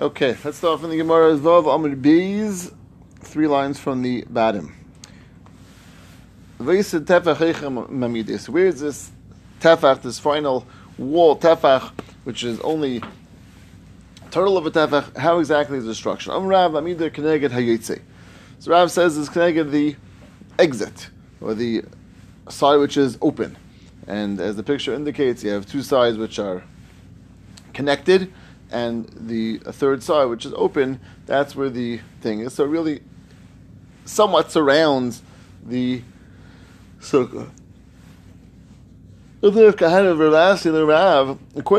Okay, 0.00 0.34
let's 0.44 0.56
start 0.56 0.80
from 0.80 0.88
the 0.88 0.96
Gemara 0.96 1.36
Vav 1.36 1.64
Amud 1.64 2.00
Bees, 2.00 2.72
three 3.18 3.46
lines 3.46 3.78
from 3.78 4.00
the 4.00 4.24
bottom. 4.30 4.74
Where 6.56 6.76
is 6.78 6.90
this 6.90 7.04
tefach, 9.60 10.00
this 10.00 10.18
final 10.18 10.66
wall 10.96 11.38
tefach, 11.38 11.90
which 12.24 12.44
is 12.44 12.58
only 12.60 13.02
total 14.30 14.56
of 14.56 14.64
a 14.64 14.70
tefach? 14.70 15.18
How 15.18 15.38
exactly 15.38 15.76
is 15.76 15.84
the 15.84 15.94
structure? 15.94 16.32
Am 16.32 16.46
Rav 16.46 16.72
Amidah 16.72 17.10
Keneged 17.10 17.50
Hayitze. 17.50 18.00
So 18.58 18.70
Rav 18.70 18.90
says 18.90 19.18
it's 19.18 19.28
Keneged 19.28 19.70
the 19.70 19.96
exit 20.58 21.10
or 21.42 21.52
the 21.52 21.84
side 22.48 22.76
which 22.76 22.96
is 22.96 23.18
open, 23.20 23.54
and 24.06 24.40
as 24.40 24.56
the 24.56 24.62
picture 24.62 24.94
indicates, 24.94 25.44
you 25.44 25.50
have 25.50 25.66
two 25.66 25.82
sides 25.82 26.16
which 26.16 26.38
are 26.38 26.64
connected 27.74 28.32
and 28.70 29.08
the 29.16 29.58
third 29.58 30.02
side, 30.02 30.26
which 30.26 30.46
is 30.46 30.52
open, 30.54 31.00
that's 31.26 31.56
where 31.56 31.70
the 31.70 32.00
thing 32.20 32.40
is. 32.40 32.54
So 32.54 32.64
it 32.64 32.68
really 32.68 33.02
somewhat 34.04 34.50
surrounds 34.50 35.22
the 35.64 36.02
sukkah. 37.00 37.50
According 39.42 39.72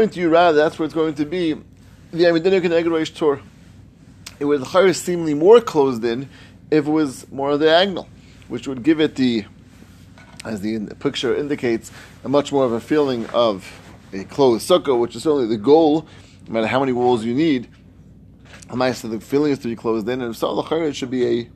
to 0.09 0.19
you, 0.19 0.29
Rav, 0.29 0.55
that's 0.55 0.79
where 0.79 0.85
it's 0.85 0.95
going 0.95 1.13
to 1.15 1.25
be. 1.25 1.53
The 2.11 2.23
Amidina 2.23 2.61
Keneged 2.61 3.15
Torah. 3.15 3.41
It 4.39 4.45
would 4.45 4.63
have 4.63 4.95
seemingly 4.95 5.35
more 5.35 5.61
closed 5.61 6.03
in 6.03 6.27
if 6.71 6.87
it 6.87 6.89
was 6.89 7.31
more 7.31 7.55
diagonal, 7.57 8.09
which 8.47 8.67
would 8.67 8.81
give 8.81 8.99
it 8.99 9.15
the, 9.15 9.45
as 10.43 10.61
the 10.61 10.79
picture 10.99 11.35
indicates, 11.35 11.91
a 12.23 12.29
much 12.29 12.51
more 12.51 12.65
of 12.65 12.71
a 12.71 12.79
feeling 12.79 13.29
of 13.29 13.71
a 14.11 14.23
closed 14.23 14.67
sukkah, 14.67 14.99
which 14.99 15.15
is 15.15 15.23
certainly 15.23 15.45
the 15.45 15.57
goal 15.57 16.07
no 16.47 16.53
matter 16.53 16.67
how 16.67 16.79
many 16.79 16.91
walls 16.91 17.23
you 17.23 17.33
need, 17.33 17.67
so 18.69 19.07
the 19.07 19.19
filling 19.19 19.51
is 19.51 19.59
to 19.59 19.67
be 19.67 19.75
closed 19.75 20.07
in, 20.07 20.21
and 20.21 20.31
if 20.31 20.37
so, 20.37 20.59
it 20.59 20.95
should 20.95 21.11
be 21.11 21.39
a 21.39 21.49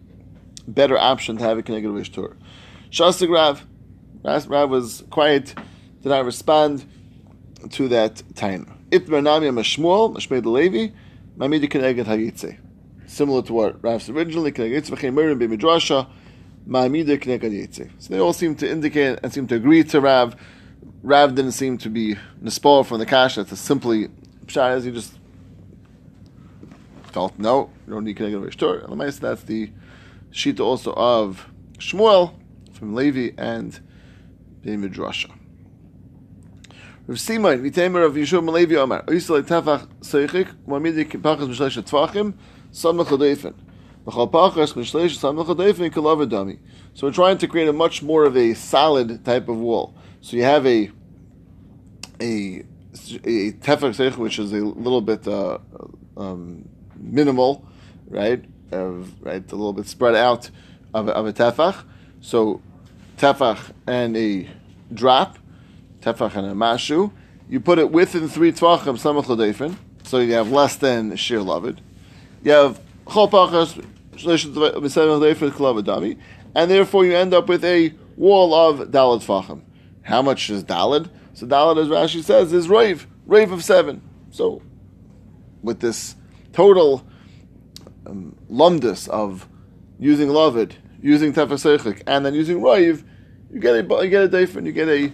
better 0.67 0.97
option 0.97 1.38
to 1.38 1.44
have 1.44 1.58
a 1.58 1.64
connected 1.64 1.92
wish 1.92 2.11
tour. 2.11 2.36
Shastik 2.92 3.30
Rav, 3.30 3.66
Rav 4.23 4.69
was 4.69 5.03
quiet, 5.09 5.55
did 6.02 6.09
not 6.09 6.25
respond 6.25 6.86
to 7.72 7.88
that 7.89 8.22
time. 8.36 8.72
Itmar 8.92 9.23
Nami 9.23 9.47
Mashmuel, 9.47 10.16
Mashmed 10.16 10.45
Levi, 10.45 10.94
Mamidi 11.38 11.70
Keneged 11.70 12.05
Hayitze. 12.05 12.58
Similar 13.08 13.42
to 13.44 13.53
what 13.53 13.83
Rav 13.83 14.02
said 14.02 14.16
originally, 14.16 14.52
Keneged 14.52 14.89
Yitzvachim 14.89 15.14
Mirim 15.14 15.39
Bimidrasha, 15.39 16.08
Mamidi 16.67 17.17
Keneged 17.17 17.42
Hayitze. 17.42 17.89
So 17.99 18.14
they 18.14 18.20
all 18.20 18.33
seem 18.33 18.55
to 18.55 18.70
indicate 18.70 19.20
and 19.23 19.33
seem 19.33 19.47
to 19.47 19.55
agree 19.55 19.83
to 19.86 20.02
Rav. 20.02 20.36
Rav 21.02 21.36
didn't 21.36 21.53
seem 21.53 21.77
to 21.80 21.89
be 21.89 22.16
nispal 22.44 22.86
from 22.86 22.99
the 22.99 23.05
kasha 23.05 23.44
to 23.45 23.55
simply 23.55 24.09
Pshat 24.48 24.78
is 24.78 24.86
you 24.86 24.92
just 24.92 25.18
felt 27.12 27.38
no, 27.40 27.70
you 27.88 27.94
don't 27.94 28.04
need 28.04 28.18
Keneged 28.18 28.46
Rishtor. 28.46 28.90
And 28.90 29.00
the 29.00 29.20
that's 29.20 29.44
the 29.44 29.72
sheet 30.32 30.60
also 30.60 30.94
of 30.94 31.50
Shmuel 31.78 32.34
from 32.73 32.94
Levi 32.94 33.34
and 33.38 33.80
the 34.64 34.72
Midrasha. 34.72 35.32
Rav 37.08 37.20
Simon, 37.20 37.64
Vitemer 37.64 38.06
of 38.06 38.16
Yeshua 38.16 38.44
Malevi 38.44 38.76
Omar, 38.76 39.04
Oyisle 39.04 39.44
Tefach 39.44 39.88
Seichik, 40.00 40.54
Mamidi 40.68 41.06
Pachas 41.06 41.48
Mishlesh 41.48 41.82
Tvachim, 41.84 42.34
Samach 42.72 43.06
Hadefen. 43.06 43.54
So 44.08 44.30
we're 47.08 47.12
trying 47.12 47.40
to 47.40 47.48
create 47.48 47.68
a 47.68 47.73
much 47.73 48.04
more 48.04 48.26
of 48.26 48.38
a 48.38 48.54
solid 48.54 49.26
type 49.26 49.50
of 49.50 49.58
wall. 49.58 49.96
So 50.22 50.38
you 50.38 50.44
have 50.44 50.68
a 50.68 50.92
a 52.22 52.64
tefach 52.96 54.18
which 54.18 54.40
is 54.40 54.52
a 54.54 54.58
little 54.58 55.02
bit 55.02 55.28
uh, 55.28 55.58
um, 56.18 56.68
minimal, 56.96 57.68
right? 58.08 58.44
Of, 58.72 59.14
right, 59.22 59.52
a 59.52 59.56
little 59.56 59.74
bit 59.74 59.88
spread 59.88 60.16
out 60.16 60.50
of, 60.94 61.08
of 61.10 61.28
a 61.28 61.34
tefach. 61.34 61.84
So 62.22 62.62
tefach 63.17 63.72
and 63.88 64.17
a 64.17 64.50
drop, 64.94 65.38
tefach 66.02 66.36
and 66.36 66.48
a 66.48 66.54
mashu. 66.54 67.11
You 67.50 67.60
put 67.60 67.80
it 67.80 67.92
within 67.92 68.28
three 68.28 68.52
tvachim 68.52 68.98
samach 68.98 69.78
so 70.04 70.20
you 70.20 70.34
have 70.34 70.52
less 70.52 70.76
than 70.76 71.16
shir 71.16 71.39
lavid. 71.39 71.80
You 72.44 72.52
have 72.52 72.80
chol 73.05 73.30
pachas 73.30 73.84
and 76.55 76.72
therefore 76.72 77.05
you 77.05 77.16
end 77.16 77.34
up 77.34 77.50
with 77.50 77.66
a 77.66 77.94
wall 78.16 78.54
of 78.54 78.88
dalad 78.89 79.26
tvachim. 79.26 79.61
How 80.04 80.22
much 80.22 80.50
is 80.50 80.64
dalad? 80.64 81.10
So 81.36 81.46
Dalit, 81.46 81.82
as 81.82 81.90
Rashi 81.90 82.23
says, 82.23 82.54
is 82.54 82.70
Rave, 82.70 83.08
Rave 83.26 83.52
of 83.52 83.62
seven. 83.62 84.02
So 84.32 84.62
with 85.62 85.82
this 85.82 86.16
total 86.54 87.06
um, 88.08 88.38
lumdus 88.50 89.10
of 89.10 89.48
using 90.00 90.30
Lavid, 90.30 90.72
using 91.02 91.34
Tefasechik, 91.34 92.04
and 92.08 92.26
then 92.26 92.34
using 92.34 92.62
Rave, 92.62 93.04
you 93.52 93.60
get 93.60 93.76
a 93.76 94.04
you 94.04 94.10
get 94.10 94.23
a 94.23 94.30
Dafin, 94.30 94.66
you 94.66 94.72
get 94.72 94.88
a 94.88 95.12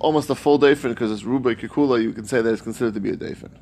almost 0.00 0.28
a 0.30 0.34
full 0.34 0.58
Dafin 0.58 0.90
because 0.90 1.12
it's 1.12 1.22
Rubai 1.22 1.56
Kikula, 1.56 2.02
you 2.02 2.12
can 2.12 2.24
say 2.24 2.42
that 2.42 2.52
it's 2.52 2.62
considered 2.62 2.94
to 2.94 3.00
be 3.00 3.10
a 3.10 3.16
Dafin. 3.16 3.52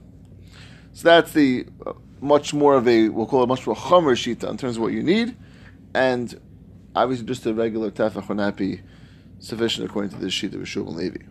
So 0.94 1.04
that's 1.04 1.32
the 1.32 1.66
uh, 1.86 1.92
much 2.20 2.54
more 2.54 2.76
of 2.76 2.88
a, 2.88 3.10
we'll 3.10 3.26
call 3.26 3.42
it 3.42 3.46
much 3.46 3.66
more 3.66 3.76
Chomer 3.76 4.16
Shita 4.16 4.48
in 4.48 4.56
terms 4.56 4.76
of 4.76 4.82
what 4.82 4.92
you 4.92 5.02
need, 5.02 5.36
and 5.94 6.40
obviously 6.96 7.26
just 7.26 7.44
a 7.44 7.52
regular 7.52 7.90
Tefach 7.90 8.26
would 8.26 8.38
not 8.38 8.56
be 8.56 8.80
sufficient 9.38 9.84
according 9.86 10.12
to 10.12 10.16
this 10.16 10.32
sheet 10.32 10.54
of 10.54 10.66
Shul 10.66 10.88
and 10.88 10.96
Levi. 10.96 11.29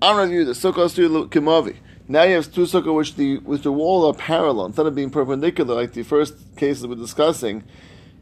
Review, 0.00 0.44
the 0.44 0.52
sukkah 0.52 0.94
to 0.94 1.28
kimavi. 1.28 1.76
Now 2.06 2.22
you 2.22 2.36
have 2.36 2.52
two 2.52 2.62
sukkah 2.62 2.94
which 2.94 3.16
the 3.16 3.38
which 3.38 3.62
the 3.62 3.72
walls 3.72 4.14
are 4.14 4.16
parallel 4.16 4.66
instead 4.66 4.86
of 4.86 4.94
being 4.94 5.10
perpendicular 5.10 5.74
like 5.74 5.92
the 5.92 6.04
first 6.04 6.34
cases 6.56 6.86
we're 6.86 6.94
discussing. 6.94 7.64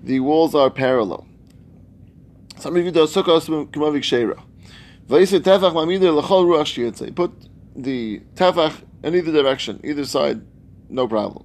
The 0.03 0.21
walls 0.21 0.55
are 0.55 0.71
parallel. 0.71 1.27
Some 2.59 2.75
review 2.75 2.93
the 2.93 3.05
sukkah 3.05 3.71
kimavi 3.71 3.99
sheira. 3.99 4.43
Vayse 5.07 5.39
tefach 5.41 5.73
mamidir 5.73 6.19
ruach. 6.23 7.15
Put 7.15 7.33
the 7.77 8.21
tefach 8.35 8.83
in 9.03 9.15
either 9.15 9.31
direction, 9.31 9.79
either 9.85 10.07
side, 10.07 10.41
no 10.89 11.07
problem. 11.07 11.45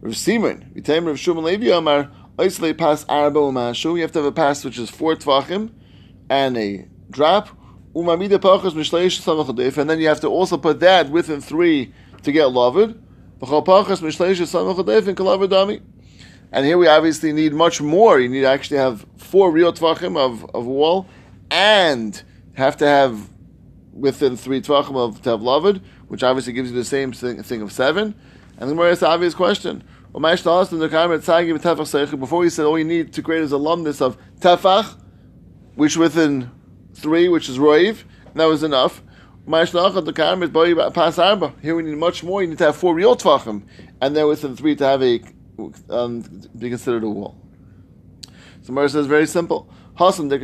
Rav 0.00 0.16
Simon, 0.16 0.72
v'taim 0.76 1.06
Rav 1.06 1.16
Shuman 1.16 1.42
Levi 1.42 1.76
Amar, 1.76 2.10
Oisley 2.38 2.78
pass 2.78 3.04
arba 3.08 3.40
u'mashu. 3.40 3.96
You 3.96 4.02
have 4.02 4.12
to 4.12 4.20
have 4.20 4.26
a 4.26 4.32
pass 4.32 4.64
which 4.64 4.78
is 4.78 4.88
four 4.88 5.16
tvachim 5.16 5.72
and 6.30 6.56
a 6.56 6.86
drop 7.10 7.48
and 7.92 9.90
then 9.90 9.98
you 9.98 10.08
have 10.08 10.20
to 10.20 10.28
also 10.28 10.56
put 10.56 10.80
that 10.80 11.10
within 11.10 11.40
three 11.40 11.92
to 12.22 12.32
get 12.32 12.46
lavid. 12.46 13.02
And 16.52 16.66
here 16.66 16.78
we 16.78 16.86
obviously 16.86 17.32
need 17.32 17.52
much 17.52 17.80
more. 17.80 18.20
You 18.20 18.28
need 18.28 18.42
to 18.42 18.48
actually 18.48 18.78
have 18.78 19.06
four 19.16 19.50
real 19.50 19.72
tvachim 19.72 20.16
of, 20.16 20.44
of 20.54 20.66
wall 20.66 21.08
and 21.50 22.22
have 22.54 22.76
to 22.78 22.86
have 22.86 23.28
within 23.92 24.36
three 24.36 24.60
tvachim 24.60 24.96
of 24.96 25.22
to 25.22 25.30
have 25.30 25.42
lavid, 25.42 25.82
which 26.08 26.22
obviously 26.22 26.52
gives 26.52 26.70
you 26.70 26.76
the 26.76 26.84
same 26.84 27.12
thing, 27.12 27.42
thing 27.42 27.62
of 27.62 27.72
seven. 27.72 28.14
And 28.58 28.70
the 28.70 28.74
more 28.74 28.94
the 28.94 29.08
obvious 29.08 29.34
question. 29.34 29.82
Before 30.12 30.30
we 32.40 32.50
said 32.50 32.66
all 32.66 32.78
you 32.78 32.84
need 32.84 33.12
to 33.12 33.22
create 33.22 33.42
is 33.42 33.52
a 33.52 33.56
alumnus 33.56 34.00
of 34.00 34.18
tefach, 34.40 34.96
which 35.76 35.96
within 35.96 36.50
three, 36.94 37.28
which 37.28 37.48
is 37.48 37.58
roiv, 37.58 38.04
that 38.34 38.44
was 38.44 38.62
enough. 38.62 39.02
Here 39.46 39.64
we 41.74 41.82
need 41.82 41.96
much 41.96 42.22
more. 42.22 42.42
You 42.42 42.48
need 42.48 42.58
to 42.58 42.64
have 42.64 42.76
four 42.76 42.94
real 42.94 43.16
tvachim, 43.16 43.62
and 44.00 44.14
then 44.14 44.26
within 44.28 44.54
three 44.54 44.76
to 44.76 44.84
have 44.84 45.02
a 45.02 45.20
um, 45.88 46.20
be 46.58 46.68
considered 46.68 47.02
a 47.04 47.08
wall. 47.08 47.36
So 48.62 48.72
Mara 48.72 48.88
says 48.88 49.06
very 49.06 49.26
simple. 49.26 49.68
Once 49.98 50.18
you 50.18 50.26
have 50.26 50.38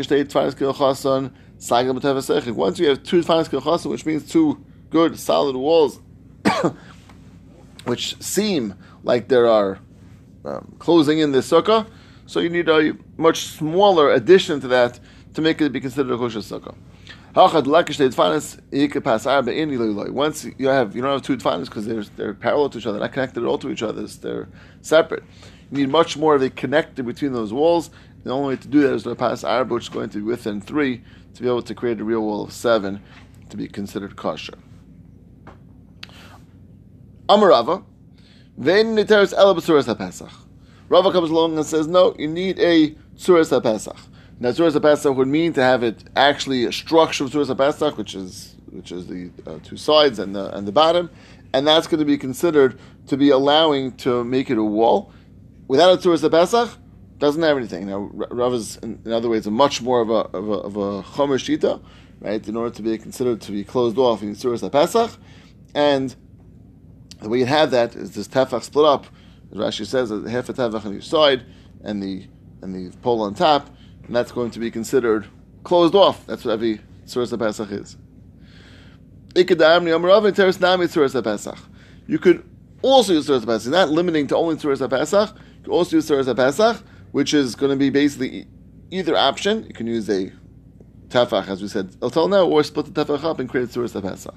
two 3.02 3.20
tfanis 3.20 3.90
which 3.90 4.04
means 4.06 4.30
two 4.30 4.64
good 4.90 5.18
solid 5.18 5.56
walls, 5.56 6.00
which 7.84 8.20
seem 8.22 8.74
like 9.02 9.28
there 9.28 9.46
are 9.46 9.78
um, 10.44 10.74
closing 10.78 11.18
in 11.18 11.32
the 11.32 11.38
sukkah, 11.38 11.86
so 12.26 12.40
you 12.40 12.50
need 12.50 12.68
a 12.68 12.92
much 13.16 13.46
smaller 13.46 14.12
addition 14.12 14.60
to 14.60 14.68
that 14.68 15.00
to 15.36 15.42
make 15.42 15.60
it 15.60 15.70
be 15.70 15.80
considered 15.80 16.12
a 16.14 16.16
kosher 16.16 16.38
sukkah. 16.38 16.74
Once 20.14 20.44
you 20.56 20.68
have 20.68 20.96
you 20.96 21.02
don't 21.02 21.12
have 21.12 21.22
two 21.22 21.36
tfanas 21.36 21.66
because 21.66 21.86
they're 21.86 22.04
they're 22.16 22.32
parallel 22.32 22.70
to 22.70 22.78
each 22.78 22.86
other, 22.86 22.98
not 22.98 23.12
connected 23.12 23.42
at 23.42 23.46
all 23.46 23.58
to 23.58 23.70
each 23.70 23.82
other. 23.82 24.06
They're 24.06 24.48
separate. 24.80 25.22
You 25.70 25.78
need 25.78 25.90
much 25.90 26.16
more 26.16 26.34
of 26.34 26.40
a 26.40 26.48
connector 26.48 27.04
between 27.04 27.34
those 27.34 27.52
walls. 27.52 27.90
The 28.24 28.30
only 28.30 28.54
way 28.54 28.62
to 28.62 28.68
do 28.68 28.80
that 28.80 28.94
is 28.94 29.02
to 29.02 29.14
pass 29.14 29.44
arba, 29.44 29.74
which 29.74 29.84
is 29.84 29.88
going 29.90 30.08
to 30.10 30.18
be 30.18 30.24
within 30.24 30.62
three, 30.62 31.02
to 31.34 31.42
be 31.42 31.48
able 31.48 31.60
to 31.62 31.74
create 31.74 32.00
a 32.00 32.04
real 32.04 32.22
wall 32.22 32.44
of 32.44 32.52
seven 32.52 33.02
to 33.50 33.58
be 33.58 33.68
considered 33.68 34.16
kosher. 34.16 34.54
Amarava, 37.28 37.84
then 38.56 38.96
niteres 38.96 39.34
elabasuras 39.34 39.96
Pesach. 39.98 40.32
Rava 40.88 41.12
comes 41.12 41.28
along 41.28 41.56
and 41.58 41.66
says, 41.66 41.86
no, 41.86 42.14
you 42.18 42.28
need 42.28 42.58
a 42.58 42.96
tzuras 43.16 43.62
Pesach. 43.62 43.96
Now, 44.38 44.50
Tzuras 44.50 44.80
Pesach 44.80 45.16
would 45.16 45.28
mean 45.28 45.54
to 45.54 45.62
have 45.62 45.82
it 45.82 46.04
actually 46.14 46.64
a 46.64 46.72
structure 46.72 47.24
of 47.24 47.30
Tzuras 47.30 47.56
Pesach, 47.56 47.96
which 47.96 48.14
is 48.14 48.54
which 48.70 48.92
is 48.92 49.06
the 49.06 49.30
uh, 49.46 49.58
two 49.62 49.76
sides 49.76 50.18
and 50.18 50.34
the 50.34 50.54
and 50.54 50.68
the 50.68 50.72
bottom, 50.72 51.08
and 51.54 51.66
that's 51.66 51.86
going 51.86 52.00
to 52.00 52.04
be 52.04 52.18
considered 52.18 52.78
to 53.06 53.16
be 53.16 53.30
allowing 53.30 53.96
to 53.98 54.24
make 54.24 54.50
it 54.50 54.58
a 54.58 54.64
wall. 54.64 55.12
Without 55.68 55.94
a 55.94 55.96
Tzuras 55.96 56.30
Pesach, 56.30 56.70
doesn't 57.18 57.42
have 57.42 57.56
anything. 57.56 57.86
Now, 57.86 58.10
Rav 58.12 58.52
is, 58.52 58.76
in, 58.78 59.00
in 59.04 59.12
other 59.12 59.28
ways, 59.28 59.46
a 59.46 59.50
much 59.50 59.80
more 59.80 60.00
of 60.02 60.10
a 60.10 60.36
of 60.36 60.48
a, 60.48 60.52
of 60.52 60.76
a 60.76 61.02
chomer 61.02 61.38
shita, 61.38 61.82
right? 62.20 62.46
In 62.46 62.56
order 62.56 62.74
to 62.74 62.82
be 62.82 62.98
considered 62.98 63.40
to 63.42 63.52
be 63.52 63.64
closed 63.64 63.96
off 63.96 64.22
in 64.22 64.34
Tzuras 64.34 64.70
Pesach, 64.70 65.12
and 65.74 66.14
the 67.22 67.28
way 67.30 67.38
you 67.38 67.46
have 67.46 67.70
that 67.70 67.96
is 67.96 68.14
this 68.14 68.28
tefach 68.28 68.64
split 68.64 68.84
up. 68.84 69.06
As 69.50 69.58
Rashi 69.58 69.86
says, 69.86 70.10
half 70.30 70.48
a 70.50 70.52
tefach 70.52 70.84
on 70.84 70.94
each 70.94 71.08
side, 71.08 71.46
and 71.82 72.02
the 72.02 72.26
and 72.60 72.74
the 72.74 72.94
pole 72.98 73.22
on 73.22 73.34
top, 73.34 73.70
and 74.06 74.14
that's 74.14 74.32
going 74.32 74.50
to 74.52 74.58
be 74.58 74.70
considered 74.70 75.26
closed 75.64 75.94
off. 75.94 76.26
That's 76.26 76.44
what 76.44 76.52
every 76.52 76.80
Tzuras 77.06 77.36
Pesach 77.38 77.70
is. 77.70 77.96
You 79.34 79.44
could 82.18 82.42
also 82.82 83.12
use 83.12 83.28
Tzuras 83.28 83.46
Pesach. 83.46 83.72
Not 83.72 83.90
limiting 83.90 84.26
to 84.28 84.36
only 84.36 84.56
Tzuras 84.56 84.88
Pesach. 84.88 85.30
You 85.34 85.62
could 85.64 85.72
also 85.72 85.96
use 85.96 86.08
Tzuras 86.08 86.34
Pesach 86.34 86.82
which 87.16 87.32
is 87.32 87.54
going 87.54 87.70
to 87.70 87.76
be 87.76 87.88
basically 87.88 88.46
either 88.90 89.16
option. 89.16 89.64
You 89.66 89.72
can 89.72 89.86
use 89.86 90.06
a 90.10 90.30
tefach, 91.08 91.48
as 91.48 91.62
we 91.62 91.68
said 91.68 91.96
until 92.02 92.28
now, 92.28 92.44
or 92.44 92.62
split 92.62 92.92
the 92.92 93.04
tefach 93.04 93.24
up 93.24 93.38
and 93.38 93.48
create 93.48 93.70
tzuras 93.70 93.98
pesach. 94.02 94.34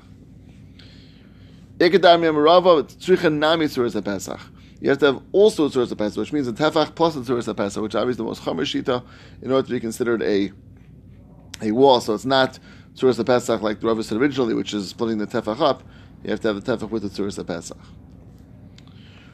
You 4.81 4.90
have 4.90 5.00
to 5.00 5.06
have 5.08 5.24
also 5.31 5.66
a 5.66 5.70
tzuras 5.70 5.98
pesach, 5.98 6.18
which 6.18 6.34
means 6.34 6.48
a 6.48 6.54
tefach 6.54 6.96
plus 6.96 7.16
a 7.16 7.20
tzuras 7.20 7.81
which 7.81 7.96
obviously 7.96 8.24
the 8.24 8.24
most 8.24 8.44
chomer 8.44 8.62
shita, 8.62 9.04
in 9.42 9.52
order 9.52 9.68
to 9.68 9.74
be 9.74 9.80
considered 9.80 10.22
a 10.22 10.52
a 11.62 11.72
wall. 11.72 12.00
So 12.00 12.14
it's 12.14 12.26
not 12.26 12.60
tzuras 12.96 13.24
pesach 13.26 13.62
like 13.62 13.81
the 13.81 13.88
Rav 13.88 14.04
said 14.06 14.18
originally, 14.18 14.54
which 14.54 14.74
is 14.74 14.90
splitting 14.90 15.18
the 15.18 15.28
tefach 15.28 15.60
up. 15.60 15.84
You 16.24 16.31
have 16.31 16.40
to 16.42 16.48
have 16.50 16.64
the 16.64 16.78
tefach 16.78 16.90
with 16.90 17.04
the 17.04 17.10
tzuras 17.10 17.46
pesach. 17.46 17.78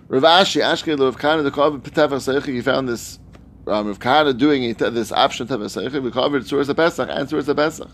Rav 0.07 0.21
Ashi, 0.21 0.61
Ashke 0.61 0.99
Rav 0.99 1.17
Kahana, 1.17 1.43
the 1.43 1.49
Kav 1.49 1.81
Tefach 1.81 2.53
you 2.53 2.61
found 2.61 2.87
this 2.87 3.17
um, 3.65 3.87
Rav 3.87 3.97
Kahana 3.97 4.37
doing 4.37 4.63
it, 4.63 4.77
this 4.77 5.11
option 5.11 5.47
to 5.47 5.57
Pesach, 5.57 5.91
we 5.93 6.11
covered 6.11 6.43
Tzuras 6.43 6.75
Pesach 6.75 7.09
and 7.11 7.27
Tzuras 7.27 7.55
Pesach. 7.55 7.89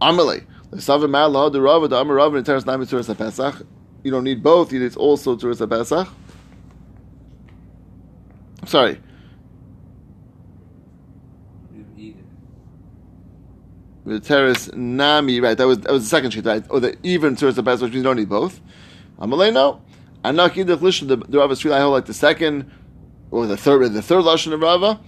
Amalei, 0.00 0.46
the 0.70 0.78
Savim 0.78 1.10
Mallah, 1.10 1.50
the 1.50 1.60
Rav, 1.60 1.88
the 1.90 1.96
Amar 1.96 2.16
Rav, 2.16 2.34
in 2.34 2.44
terms 2.44 2.64
of 2.66 2.80
Tzuras 2.80 3.14
Pesach. 3.18 3.56
You 4.02 4.10
don't 4.10 4.24
need 4.24 4.42
both, 4.42 4.72
you 4.72 4.80
need 4.80 4.96
also 4.96 5.36
Tzuras 5.36 5.68
Pesach. 5.68 6.08
Sorry. 8.66 9.00
The 14.04 14.20
terrace 14.20 14.70
nami, 14.72 15.40
right? 15.40 15.56
That 15.56 15.66
was 15.66 15.80
that 15.80 15.92
was 15.92 16.04
the 16.04 16.08
second 16.08 16.30
sheet, 16.30 16.46
right? 16.46 16.64
Or 16.70 16.80
the 16.80 16.96
even 17.02 17.36
Tzuras 17.36 17.62
Pesach, 17.62 17.82
which 17.82 17.92
means 17.92 17.94
you 17.96 18.02
don't 18.02 18.16
need 18.16 18.28
both. 18.28 18.60
Amalei, 19.18 19.52
no. 19.52 19.82
Not 20.24 20.54
the 20.54 20.64
the 21.28 21.38
Rav 21.38 21.52
is 21.52 21.66
I 21.66 21.80
hold 21.80 21.92
like 21.92 22.06
the 22.06 22.14
second 22.14 22.70
or 23.30 23.46
the 23.46 23.56
third, 23.56 23.92
the 23.92 24.02
third 24.02 24.24
lashon 24.24 24.52
of 24.52 24.60
Rava, 24.60 25.00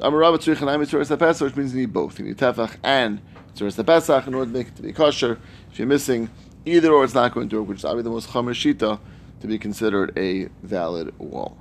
Amar 0.00 0.18
Rava 0.20 0.38
tzrich 0.38 0.60
and 0.60 1.06
the 1.06 1.16
Pesach, 1.16 1.46
which 1.46 1.56
means 1.56 1.72
you 1.72 1.80
need 1.80 1.92
both. 1.92 2.18
You 2.18 2.26
need 2.26 2.36
tefach 2.36 2.76
and 2.82 3.20
Tzuras 3.54 3.84
Pesach 3.84 4.26
in 4.26 4.34
order 4.34 4.50
to 4.50 4.56
make 4.56 4.68
it 4.68 4.76
to 4.76 4.82
be 4.82 4.92
kosher. 4.92 5.38
If 5.70 5.78
you're 5.78 5.88
missing 5.88 6.28
either 6.64 6.92
or, 6.92 7.04
it's 7.04 7.14
not 7.14 7.32
going 7.32 7.48
to 7.48 7.60
work, 7.60 7.68
which 7.68 7.78
is 7.78 7.84
obviously 7.84 8.04
the 8.04 8.10
most 8.10 8.28
chomer 8.30 8.98
to 9.40 9.46
be 9.46 9.58
considered 9.58 10.16
a 10.18 10.46
valid 10.62 11.16
wall. 11.18 11.56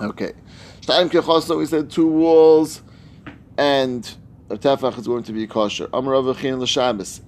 Okay, 0.00 0.32
Shtayim 0.80 1.08
kechoso, 1.08 1.58
we 1.58 1.66
said 1.66 1.90
two 1.90 2.08
walls, 2.08 2.82
and 3.56 4.16
a 4.50 4.56
tefach 4.56 4.98
is 4.98 5.06
going 5.06 5.22
to 5.22 5.32
be 5.32 5.46
kosher. 5.46 5.88
Amar 5.92 6.14
Rava 6.14 6.34
chen 6.34 6.58
l'shabbos. 6.58 7.20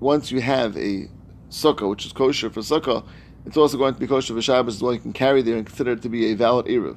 Once 0.00 0.32
you 0.32 0.40
have 0.40 0.76
a 0.76 1.08
sukkah, 1.50 1.88
which 1.88 2.06
is 2.06 2.12
kosher 2.12 2.48
for 2.48 2.60
sukkah, 2.60 3.06
it's 3.46 3.56
also 3.56 3.76
going 3.76 3.94
to 3.94 4.00
be 4.00 4.06
kosher 4.06 4.34
for 4.34 4.40
Shabbos, 4.40 4.82
one 4.82 4.94
you 4.94 5.00
can 5.00 5.12
carry 5.12 5.42
there 5.42 5.56
and 5.56 5.66
consider 5.66 5.92
it 5.92 6.02
to 6.02 6.08
be 6.08 6.32
a 6.32 6.34
valid 6.34 6.66
Erev. 6.66 6.96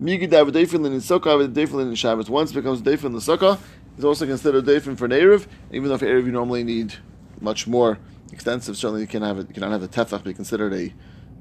Migi 0.00 0.30
dav 0.30 0.48
defilin 0.48 0.86
in 0.86 1.00
sukkah, 1.00 1.52
defilin 1.52 1.88
in 1.88 1.94
Shabbos. 1.94 2.30
Once 2.30 2.52
it 2.52 2.54
becomes 2.54 2.82
defilin 2.82 3.06
in 3.06 3.12
the 3.14 3.18
sukkah, 3.18 3.58
it's 3.96 4.04
also 4.04 4.26
considered 4.26 4.64
defilin 4.64 4.96
for 4.96 5.06
an 5.06 5.10
Erev, 5.10 5.46
even 5.72 5.88
though 5.88 5.98
for 5.98 6.06
Erev 6.06 6.26
you 6.26 6.32
normally 6.32 6.62
need 6.62 6.94
much 7.40 7.66
more 7.66 7.98
extensive. 8.32 8.76
Certainly 8.76 9.00
you 9.00 9.06
can 9.08 9.22
have 9.22 9.38
you 9.38 9.44
cannot 9.46 9.72
have 9.72 9.80
the 9.80 9.88
tefach 9.88 10.22
be 10.22 10.34
considered 10.34 10.72
a 10.72 10.94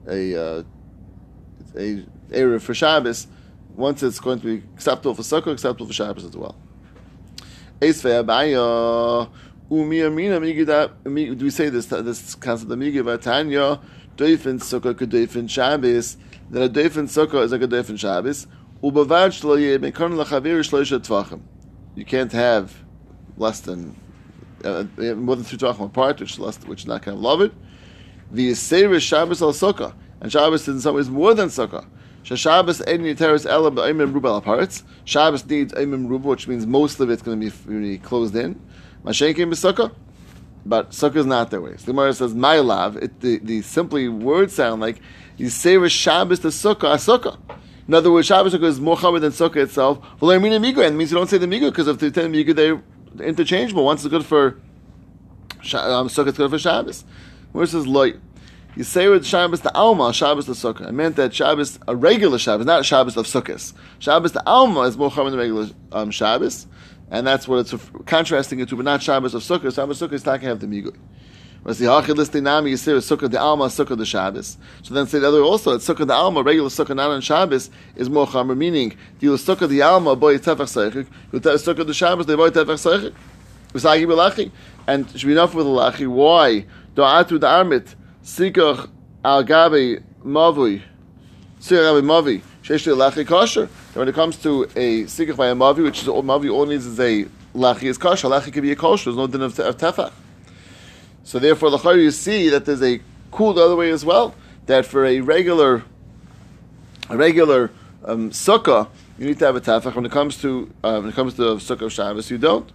a 0.08 0.36
uh, 0.36 0.64
a 1.78 2.06
Erev 2.32 2.62
for 2.62 2.74
Shabbos. 2.74 3.28
Once 3.76 4.04
it's 4.04 4.20
going 4.20 4.40
to 4.40 4.46
be 4.46 4.64
acceptable 4.74 5.14
for 5.14 5.22
sukkah, 5.22 5.52
acceptable 5.52 5.88
for 5.88 5.94
Shabbos 5.94 6.24
as 6.24 6.36
well. 6.36 6.56
Umi 9.72 10.02
amina 10.02 10.40
do 10.40 11.36
we 11.42 11.50
say 11.50 11.70
this 11.70 11.88
this 11.88 12.36
concept 12.36 12.72
of 12.72 12.78
migi 12.78 13.02
vatanya 13.02 13.82
doifin 14.16 14.60
sukkah 14.60 14.94
kedoifin 14.94 15.50
Shabbos, 15.50 16.18
that 16.52 16.64
a 16.64 16.70
doifin 16.70 17.06
sukkah 17.06 17.44
is 17.44 17.52
like 17.52 17.64
a 17.64 17.68
doifin 17.68 17.98
Shabbos. 18.00 18.48
You 21.96 22.06
can't 22.06 22.32
have 22.32 22.84
less 23.38 23.60
than 23.62 23.96
uh, 24.64 24.84
more 25.16 25.36
than 25.36 25.46
two 25.46 25.58
tvachim 25.58 25.86
apart, 25.86 26.20
which 26.20 26.38
less, 26.38 26.58
which 26.66 26.86
not 26.86 27.02
kind 27.02 27.18
of 27.18 27.24
love 27.24 27.42
it. 27.42 27.52
The 28.32 28.52
Yisera 28.52 29.02
Shabbos 29.02 29.42
al 29.42 29.54
sukkah, 29.54 29.96
and 30.26 30.32
Shabbos 30.32 30.62
is 30.64 30.68
in 30.70 30.82
some 30.82 30.96
ways 30.96 31.08
more 31.08 31.36
than 31.36 31.50
sukkah. 31.50 31.86
Shabbos 32.24 32.80
needs 32.80 33.22
aimim 35.72 36.10
ruba, 36.10 36.28
which 36.28 36.48
means 36.48 36.66
most 36.66 37.00
of 37.00 37.12
it's 37.12 37.22
going 37.22 37.40
to 37.40 37.52
be 37.52 37.56
really 37.72 38.00
closed 38.00 38.36
in. 38.36 38.60
Mashenkim 39.04 39.52
b'sukkah. 39.52 39.94
But 40.66 40.90
sukkah 40.90 41.18
is 41.18 41.28
not 41.28 41.52
that 41.52 41.62
way. 41.62 41.78
So 41.78 41.86
the 41.86 41.92
Gemara 41.92 42.12
says, 42.16 42.34
"My 42.34 42.58
love." 42.58 42.98
It, 42.98 43.22
the, 43.22 43.38
the 43.38 43.62
simply 43.62 44.10
words 44.10 44.56
sound 44.56 44.82
like 44.82 45.00
you 45.38 45.50
say 45.52 45.88
Shabbos 45.88 46.40
to 46.40 46.48
sukkah 46.48 46.96
sukkah. 46.96 47.38
In 47.88 47.94
other 47.94 48.12
words, 48.12 48.26
Shabbos 48.26 48.56
sukkah 48.56 48.64
is 48.64 48.82
more 48.82 48.98
common 48.98 49.22
than 49.22 49.32
sukkah 49.32 49.58
itself. 49.58 50.00
Well, 50.20 50.32
I 50.32 50.40
mean 50.40 50.54
a 50.54 50.60
migu, 50.60 50.84
and 50.84 50.98
means 50.98 51.12
you 51.12 51.18
don't 51.20 51.30
say 51.30 51.38
the 51.38 51.46
migu 51.46 51.70
because 51.70 51.86
of 51.88 52.00
the 52.00 52.10
ten 52.10 52.34
migu 52.34 52.56
they're 52.56 52.82
interchangeable. 53.24 53.86
Once 53.86 54.04
it's 54.04 54.10
good 54.10 54.26
for 54.26 54.60
um, 55.76 56.08
sukkah, 56.08 56.30
it's 56.30 56.38
good 56.40 56.50
for 56.50 56.58
Shabbos. 56.58 57.06
Where 57.52 57.68
says 57.68 57.86
loy. 57.86 58.16
You 58.76 58.84
say 58.84 59.08
with 59.08 59.26
Shabbos 59.26 59.62
the 59.62 59.74
Alma, 59.74 60.12
Shabbos 60.12 60.48
the 60.48 60.54
Sukkah. 60.54 60.88
I 60.88 60.92
meant 60.92 61.16
that 61.16 61.34
Shabbos, 61.34 61.80
a 61.88 61.96
regular 61.96 62.38
Shabbos, 62.38 62.66
not 62.66 62.86
Shabbos 62.86 63.16
of 63.16 63.26
Sukkahs. 63.26 63.74
Shabbos 64.00 64.34
the 64.34 64.46
Alma 64.46 64.82
is 64.82 64.98
more 64.98 65.10
common 65.10 65.32
than 65.32 65.40
regular 65.40 65.70
um, 65.94 66.12
Shabbos 66.12 66.68
and 67.12 67.26
that's 67.26 67.48
what 67.48 67.60
it's 67.60 67.74
contrasting 68.06 68.60
it 68.60 68.70
to, 68.70 68.76
but 68.76 68.86
not 68.86 69.02
Shabbos 69.02 69.34
of 69.34 69.44
Sukkah. 69.44 69.74
Shabbos 69.74 70.02
of 70.02 70.10
Sukkah 70.10 70.16
is 70.16 70.24
talking 70.24 70.48
have 70.48 70.60
the 70.60 70.68
Migui. 70.68 70.96
Whereas 71.62 71.80
the 71.80 71.86
Hachid 71.86 72.32
the 72.32 72.42
Nami 72.42 72.72
you 72.72 72.78
say 72.78 72.92
Sukkah 72.94 73.30
the 73.30 73.40
Alma, 73.40 73.66
Sukkah 73.66 73.98
the 73.98 74.06
Shabbos. 74.06 74.58
So 74.82 74.94
then 74.94 75.08
say 75.08 75.20
the 75.20 75.28
other 75.28 75.42
also, 75.42 75.74
it's 75.74 75.88
Sukkah 75.88 76.08
the 76.08 76.14
Alma, 76.14 76.44
regular 76.44 76.70
Sukkah 76.70 76.96
not 76.96 77.12
on 77.12 77.22
Shabbos, 77.22 77.70
is 77.96 78.10
more 78.10 78.28
Chamer, 78.28 78.58
meaning, 78.58 78.98
the 79.20 79.28
Sukkah 79.28 79.68
the 79.68 79.82
Alma, 79.82 80.16
boy 80.16 80.38
Tefach 80.38 80.92
Seichik, 80.92 81.08
Sukkah 81.32 81.86
the 81.86 81.94
Shabbos, 81.94 82.26
they 82.26 82.36
boy 82.36 82.50
Tefach 82.50 83.14
Seichik. 83.14 83.14
And 84.88 85.10
should 85.10 85.28
be 85.28 85.34
enough 85.34 85.54
with 85.54 85.66
the 85.66 85.72
Lachi. 85.72 86.08
Why? 86.08 86.66
Do'atu 86.96 87.40
the 87.40 87.48
Sikach 88.26 88.90
al 89.24 89.46
Gabi 89.46 90.04
Sikach 90.26 90.82
Gabi 91.62 92.02
Mavi, 92.02 92.42
Shesh 92.64 92.92
Lachi 92.94 93.26
Kosher 93.26 93.70
when 93.96 94.10
it 94.10 94.16
comes 94.16 94.36
to 94.38 94.64
a 94.76 95.04
sikach 95.04 95.38
by 95.38 95.48
a 95.48 95.56
mavi, 95.56 95.82
which 95.82 96.02
is 96.02 96.08
all 96.10 96.22
mavi 96.22 96.52
all 96.52 96.66
needs 96.66 96.86
is 96.86 97.00
a 97.00 97.26
lachi 97.56 97.84
is 97.84 97.98
kosher. 97.98 98.28
Lachi 98.28 98.52
can 98.52 98.62
be 98.62 98.72
a 98.72 98.76
kosher. 98.76 99.06
There's 99.06 99.16
no 99.16 99.28
din 99.28 99.42
of, 99.42 99.58
of 99.58 99.78
tefach. 99.78 100.12
So 101.24 101.40
therefore, 101.40 101.70
lachar 101.70 102.02
you 102.02 102.12
see 102.12 102.50
that 102.50 102.66
there's 102.66 102.84
a 102.84 103.00
cool 103.32 103.54
the 103.54 103.64
other 103.64 103.76
way 103.78 103.90
as 103.92 104.04
well. 104.04 104.36
That 104.66 104.86
for 104.86 105.06
a 105.06 105.22
regular, 105.22 105.84
a 107.10 107.16
regular 107.16 107.72
um, 108.04 108.32
sukkah, 108.32 108.90
you 109.18 109.28
need 109.28 109.40
to 109.40 109.46
have 109.46 109.56
a 109.56 109.62
tefach. 109.62 109.96
When 109.96 110.06
it 110.06 110.12
comes 110.12 110.42
to 110.42 110.74
uh, 110.84 111.00
when 111.00 111.10
it 111.10 111.16
comes 111.16 111.36
to 111.36 111.42
sukkah 111.42 111.84
of 111.84 111.94
Shabbos, 111.94 112.30
you 112.30 112.38
don't, 112.38 112.70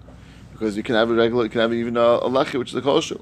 because 0.53 0.75
you 0.75 0.83
can 0.83 0.95
have 0.95 1.11
a 1.11 1.15
regular, 1.15 1.45
you 1.45 1.51
can 1.51 1.61
have 1.61 1.75
even 1.75 1.99
a, 1.99 2.01
a 2.01 2.31
lachi, 2.31 2.59
which 2.59 2.71
is 2.71 2.77
a 2.77 2.83
kosher. 2.83 3.21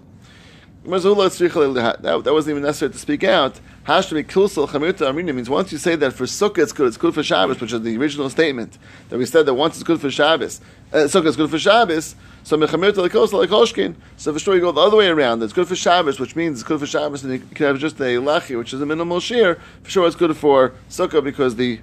That, 0.85 1.99
that 2.03 2.33
wasn't 2.33 2.51
even 2.53 2.63
necessary 2.63 2.93
to 2.93 2.99
speak 2.99 3.25
out. 3.25 3.61
Hashmi 3.87 4.29
kilsel 4.29 4.69
chamirta 4.69 5.11
amrina 5.11 5.35
means 5.35 5.51
once 5.51 5.73
you 5.73 5.79
say 5.79 5.97
that 5.97 6.13
for 6.13 6.25
sukkah 6.25 6.59
it's 6.59 6.73
good, 6.73 6.89
it's 6.89 6.97
good 6.97 7.15
for 7.15 7.23
Shabbos, 7.23 7.61
which 7.61 7.73
is 7.73 7.81
the 7.83 7.97
original 7.97 8.31
statement 8.31 8.79
that 9.09 9.19
we 9.19 9.27
said 9.27 9.47
that 9.47 9.55
once 9.55 9.75
it's 9.77 9.83
good 9.83 10.01
for 10.01 10.11
Shabbos, 10.11 10.61
uh, 10.93 10.99
sukkah 10.99 11.27
is 11.27 11.37
good 11.37 11.51
for 11.51 11.59
Shabbos. 11.59 12.15
So. 12.45 12.59
So 12.59 14.33
for 14.33 14.39
sure 14.39 14.55
you 14.55 14.61
go 14.61 14.73
the 14.73 14.81
other 14.81 14.97
way 14.97 15.09
around. 15.09 15.43
It's 15.43 15.53
good 15.53 15.69
for 15.69 15.77
Shabbos, 15.77 16.19
which 16.19 16.37
means 16.37 16.61
it's 16.61 16.69
good 16.69 16.81
for 16.81 16.87
Shabbos, 16.87 17.23
and 17.25 17.33
you 17.33 17.41
can 17.41 17.67
have 17.67 17.79
just 17.79 18.01
a 18.01 18.17
lachi, 18.17 18.57
which 18.57 18.73
is 18.73 18.81
a 18.81 18.87
minimal 18.87 19.21
shear. 19.21 19.61
For 19.83 19.91
sure, 19.91 20.07
it's 20.07 20.17
good 20.17 20.35
for 20.37 20.73
sukkah 20.89 21.23
because 21.23 21.57
the 21.57 21.81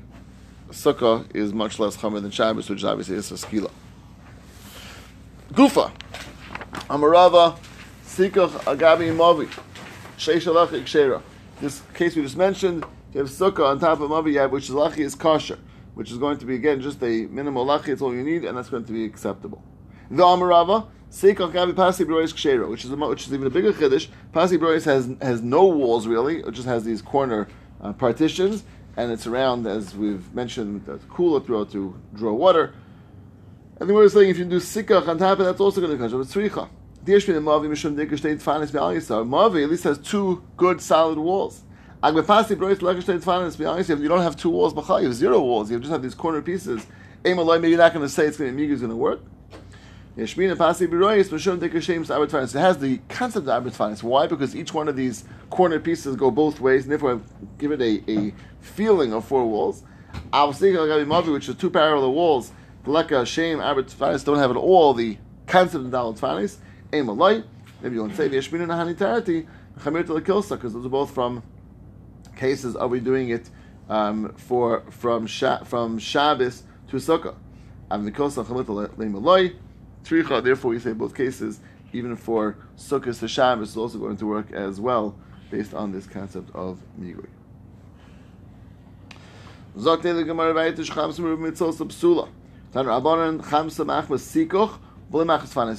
sukkah 0.72 1.26
is 1.36 1.54
much 1.54 1.78
less 1.78 1.98
chamer 1.98 2.22
than 2.22 2.32
Shabbos, 2.32 2.70
which 2.70 2.84
obviously 2.84 3.16
is 3.16 3.32
a 3.32 3.36
skila. 3.36 3.70
Gufa, 5.54 5.92
Amarava. 6.90 7.58
Sikach 8.16 8.52
Agabi 8.64 9.14
Mavi. 9.14 9.52
This 11.60 11.82
case 11.94 12.16
we 12.16 12.22
just 12.22 12.38
mentioned, 12.38 12.86
you 13.14 13.20
have 13.20 13.28
Sukkah 13.28 13.68
on 13.68 13.78
top 13.78 14.00
of 14.00 14.10
Mavi, 14.10 14.50
which 14.50 14.70
is 14.70 14.72
Lachi 14.74 15.00
is 15.00 15.16
kosher, 15.16 15.60
which 15.96 16.12
is 16.12 16.18
going 16.18 16.38
to 16.38 16.46
be, 16.46 16.56
again, 16.56 16.80
just 16.80 17.04
a 17.04 17.26
minimal 17.26 17.66
Lachi, 17.66 17.90
it's 17.90 18.02
all 18.02 18.16
you 18.16 18.24
need, 18.24 18.46
and 18.46 18.58
that's 18.58 18.70
going 18.70 18.86
to 18.86 18.94
be 18.94 19.04
acceptable. 19.04 19.62
The 20.10 20.24
Amarava, 20.24 20.88
Seikach 21.12 21.52
Gabi 21.52 21.76
Pasi 21.76 22.06
Brois 22.06 22.32
Kshero, 22.32 22.70
which 22.70 22.86
is 22.86 22.92
a, 22.92 22.96
which 22.96 23.28
is 23.28 23.34
even 23.34 23.48
a 23.48 23.50
bigger 23.50 23.74
chiddush. 23.74 24.08
Pasi 24.32 24.56
Brois 24.56 24.86
has 24.86 25.14
has 25.22 25.42
no 25.42 25.66
walls 25.66 26.08
really; 26.08 26.38
it 26.38 26.52
just 26.52 26.68
has 26.68 26.86
these 26.86 27.02
corner 27.02 27.50
uh, 27.82 27.92
partitions, 27.92 28.64
and 28.96 29.12
it's 29.12 29.28
around 29.28 29.68
as 29.68 29.94
we've 29.94 30.34
mentioned 30.34 30.86
the 30.86 31.00
cooler 31.10 31.42
throughout 31.42 31.70
to 31.74 31.94
draw 32.14 32.32
water. 32.32 32.74
And 33.78 33.90
then 33.90 33.96
we're 33.96 34.08
saying 34.08 34.30
if 34.30 34.38
you 34.38 34.46
do 34.46 34.62
Sikach 34.62 35.06
on 35.06 35.18
top 35.18 35.34
of 35.34 35.38
that, 35.40 35.44
that's 35.44 35.60
also 35.60 35.82
going 35.82 35.92
to 35.92 35.98
come 35.98 36.18
with 36.18 36.34
Tzricha. 36.34 36.70
Mavi 39.24 39.64
at 39.64 39.70
least 39.70 39.84
has 39.84 40.00
two 40.00 40.44
good 40.58 40.82
solid 40.82 41.20
walls. 41.20 41.62
If 42.04 42.16
you 42.18 42.24
don't 44.08 44.22
have 44.22 44.36
two 44.36 44.50
walls, 44.50 44.74
you 44.76 44.82
have 45.08 45.14
zero 45.14 45.42
walls. 45.42 45.72
You 45.72 45.80
just 45.80 45.92
have 45.92 46.02
these 46.02 46.16
corner 46.16 46.42
pieces. 46.42 46.86
Maybe 47.24 47.70
you're 47.70 47.78
not 47.78 47.94
going 47.94 48.06
to 48.06 48.10
say 48.10 48.26
it's 48.26 48.38
going 48.38 48.58
to, 48.58 48.64
is 48.64 48.82
going 48.82 48.90
to 48.90 48.96
work. 48.96 49.22
It 50.18 50.30
has 50.30 50.38
the 50.38 50.56
concept 53.10 53.48
of 53.48 53.64
Abritfanis. 53.64 54.02
Why? 54.02 54.28
Because 54.28 54.56
each 54.56 54.74
one 54.74 54.88
of 54.88 54.96
these 54.96 55.26
corner 55.50 55.78
pieces 55.80 56.16
go 56.16 56.32
both 56.32 56.62
ways, 56.62 56.84
and 56.84 56.92
therefore 56.92 57.22
give 57.58 57.72
it 57.72 57.82
a, 57.82 58.02
a 58.10 58.34
feeling 58.62 59.12
of 59.14 59.26
four 59.26 59.46
walls. 59.46 59.84
Which 60.34 61.50
is 61.50 61.56
two 61.56 61.70
parallel 61.70 62.14
walls. 62.14 62.54
Leka, 62.86 63.26
Shem, 63.26 63.60
Abritfanis 63.60 64.24
don't 64.24 64.38
have 64.38 64.52
at 64.52 64.58
all 64.58 64.94
the 64.94 65.18
concept 65.48 65.84
of 65.86 65.92
Dalit 65.92 66.20
Fanis. 66.20 66.58
Maybe 67.02 67.96
you 67.96 68.02
want 68.02 68.16
to 68.16 68.18
say 68.18 68.30
Yeshmin 68.30 68.62
and 68.62 68.72
Hanitarati, 68.72 69.48
Chamir 69.80 70.06
to 70.08 70.14
the 70.14 70.22
Kilsa, 70.22 70.52
because 70.52 70.74
those 70.74 70.86
are 70.86 70.90
both 70.90 71.12
from 71.12 71.44
cases 72.36 72.76
are 72.76 72.88
we 72.88 73.00
doing 73.00 73.30
it 73.30 73.50
um, 73.90 74.34
for 74.36 74.84
from 74.90 75.28
Sha, 75.28 75.64
from 75.64 75.98
Shabbos 76.00 76.64
to 76.90 76.98
Sukkah. 76.98 77.36
Therefore, 80.44 80.72
we 80.72 80.80
say 80.80 80.94
both 80.94 81.16
cases, 81.16 81.60
even 81.94 82.16
for 82.16 82.58
Sukkah 82.78 83.18
to 83.20 83.28
Shabbos, 83.28 83.70
is 83.70 83.78
also 83.78 84.00
going 84.00 84.18
to 84.18 84.26
work 84.26 84.52
as 84.52 84.80
well, 84.80 85.16
based 85.52 85.74
on 85.74 85.92
this 85.92 86.08
concept 86.08 86.50
of 86.56 86.80
Migui. 87.00 87.28
It 89.78 89.82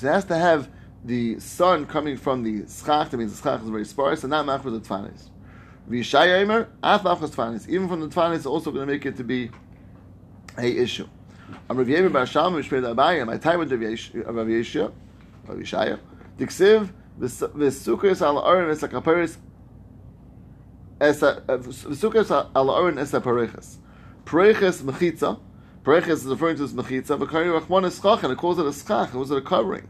has 0.03 0.25
to 0.25 0.37
have 0.37 0.69
the 1.07 1.39
sun 1.39 1.87
coming 1.87 2.17
from 2.17 2.43
the 2.43 2.69
schach, 2.69 3.11
that 3.11 3.17
means 3.17 3.41
the 3.41 3.43
schach 3.43 3.63
is 3.63 3.69
very 3.69 3.85
sparse, 3.85 4.25
and 4.25 4.31
not 4.33 4.45
machmas 4.45 4.81
atfanis. 4.81 5.31
V'yishaya 5.89 6.67
af 6.83 7.03
machmas 7.03 7.31
atfanis. 7.31 7.69
Even 7.69 7.89
from 7.89 8.01
the 8.01 8.09
atfanis, 8.09 8.37
it's 8.37 8.47
also 8.47 8.73
going 8.73 8.87
to 8.87 8.93
make 8.93 9.07
it 9.07 9.17
to 9.17 9.25
be 9.25 9.51
a 10.59 10.67
issue. 10.67 11.07
I'm 11.71 11.79
Rav 11.79 11.87
Yemer 11.87 12.13
Bar 12.13 12.27
Shalom, 12.27 12.55
Mishpei 12.55 12.83
Abaya, 12.83 13.25
my 13.25 13.37
time 13.39 13.61
with 13.61 13.71
uh, 13.73 13.77
Rav 13.77 14.49
Yeshua, 14.49 14.93
Rav 15.47 15.57
Yishaya, 15.57 16.01
Diksiv, 16.39 16.91
v'sukkos 17.21 18.21
al 18.21 18.39
oren 18.39 18.69
es 18.69 18.81
ha-kaperis, 18.81 19.37
v'sukkos 20.99 22.33
uh, 22.33 22.49
al 22.57 22.69
oren 22.69 22.99
es 22.99 23.13
ha-pareches. 23.13 23.79
Pareches 24.25 24.83
mechitza, 24.83 25.39
pareches 25.85 26.09
is 26.09 26.27
referring 26.27 26.57
to 26.57 26.67
this 26.67 26.73
mechitza, 26.73 27.17
v'kari 27.17 27.61
rachmon 27.61 27.87
es 27.87 28.01
schach, 28.01 28.25
and 28.25 28.33
it 28.33 28.39
calls 28.39 28.59
it 28.59 28.67
a 28.67 28.73
schach, 28.73 29.15
it 29.15 29.17
was 29.17 29.31
a 29.31 29.41
covering. 29.41 29.87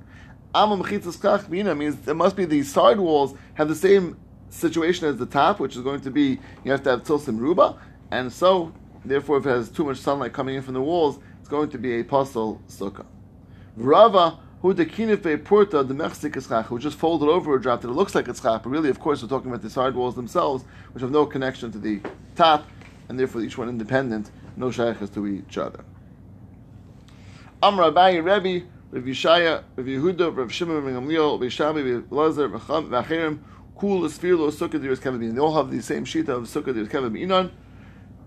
Amma 0.56 0.82
mechitzas 0.82 1.18
kach 1.18 1.50
means 1.50 2.08
it 2.08 2.14
must 2.14 2.34
be 2.34 2.46
the 2.46 2.62
side 2.62 2.98
walls 2.98 3.34
have 3.54 3.68
the 3.68 3.74
same 3.74 4.16
situation 4.48 5.06
as 5.06 5.18
the 5.18 5.26
top, 5.26 5.60
which 5.60 5.76
is 5.76 5.82
going 5.82 6.00
to 6.00 6.10
be 6.10 6.38
you 6.64 6.70
have 6.70 6.82
to 6.84 6.88
have 6.88 7.02
tilsim 7.02 7.38
ruba, 7.38 7.78
and 8.10 8.32
so 8.32 8.72
therefore 9.04 9.36
if 9.36 9.44
it 9.44 9.50
has 9.50 9.68
too 9.68 9.84
much 9.84 9.98
sunlight 9.98 10.32
coming 10.32 10.54
in 10.54 10.62
from 10.62 10.72
the 10.72 10.80
walls, 10.80 11.18
it's 11.40 11.48
going 11.50 11.68
to 11.68 11.76
be 11.76 12.00
a 12.00 12.02
puzzle 12.02 12.62
sukkah. 12.70 13.04
Rava 13.76 14.38
who 14.62 14.72
the 14.72 14.86
kinife 14.86 15.44
porta 15.44 15.82
the 15.82 15.92
mechzik 15.92 16.34
is 16.38 16.46
who 16.68 16.78
just 16.78 16.96
folded 16.96 17.28
over 17.28 17.52
or 17.52 17.58
dropped 17.58 17.84
it. 17.84 17.88
It 17.88 17.92
looks 17.92 18.14
like 18.14 18.26
it's 18.26 18.40
chach, 18.40 18.62
but 18.62 18.70
really, 18.70 18.88
of 18.88 18.98
course, 18.98 19.22
we're 19.22 19.28
talking 19.28 19.50
about 19.50 19.60
the 19.60 19.68
side 19.68 19.94
walls 19.94 20.14
themselves, 20.14 20.64
which 20.92 21.02
have 21.02 21.10
no 21.10 21.26
connection 21.26 21.70
to 21.72 21.78
the 21.78 22.00
top, 22.34 22.66
and 23.10 23.20
therefore 23.20 23.42
each 23.42 23.58
one 23.58 23.68
independent, 23.68 24.30
no 24.56 24.70
shaykhs 24.70 25.10
to 25.10 25.26
each 25.26 25.58
other. 25.58 25.84
Amra 27.62 27.92
Abayi 27.92 28.24
Rebbe 28.24 28.66
Rav 28.90 29.02
Yishaya, 29.02 29.64
Rav 29.74 29.86
Yehuda, 29.86 30.36
Rav 30.36 30.52
Shimon, 30.52 30.84
Rav 30.84 31.02
Gamliel, 31.02 31.40
Rav 31.40 31.50
Shabi, 31.50 31.94
Rav 31.94 32.12
Lazar, 32.12 32.48
Rav 32.48 32.62
Achirim, 32.66 33.40
Kul, 33.76 34.02
Esfir, 34.02 34.36
Sukkah, 34.50 34.80
Diris 34.80 35.02
Kevin 35.02 35.34
They 35.34 35.40
all 35.40 35.54
have 35.54 35.70
the 35.70 35.82
same 35.82 36.04
sheet 36.04 36.28
of 36.28 36.44
Sukkah, 36.44 36.74
Diris 36.74 36.90
Kevin 36.90 37.12
Inon. 37.14 37.50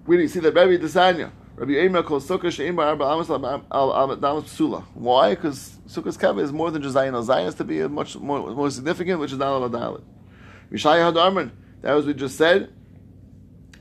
We 0.06 0.18
didn't 0.18 0.32
see 0.32 0.40
that 0.42 0.54
Rabbi 0.54 0.78
Desanya, 0.78 1.32
Rabbi 1.56 1.72
Eimer 1.72 2.06
calls 2.06 2.28
Sukkah 2.28 2.52
She'im 2.52 2.78
Arba 2.80 3.04
Amos 3.06 3.30
Al 3.30 4.16
Damas 4.16 4.44
Psula. 4.46 4.84
Why? 4.94 5.32
Because 5.32 5.78
Sukkah's 5.88 6.18
Kevin 6.18 6.44
is 6.44 6.52
more 6.52 6.72
than 6.72 6.82
just 6.82 6.96
Zayin. 6.96 7.14
Zayin 7.26 7.46
has 7.46 7.56
to 7.56 7.64
be 7.64 7.86
much 7.88 8.16
more, 8.16 8.54
more 8.54 8.70
significant, 8.70 9.20
which 9.20 9.32
is 9.32 9.38
Dalal 9.38 9.70
Adalit. 9.70 10.04
Yishaya 10.72 11.06
had 11.06 11.16
Hadarman, 11.16 11.52
that 11.82 11.94
was 11.94 12.06
what 12.06 12.16
we 12.16 12.20
just 12.20 12.38
said. 12.38 12.74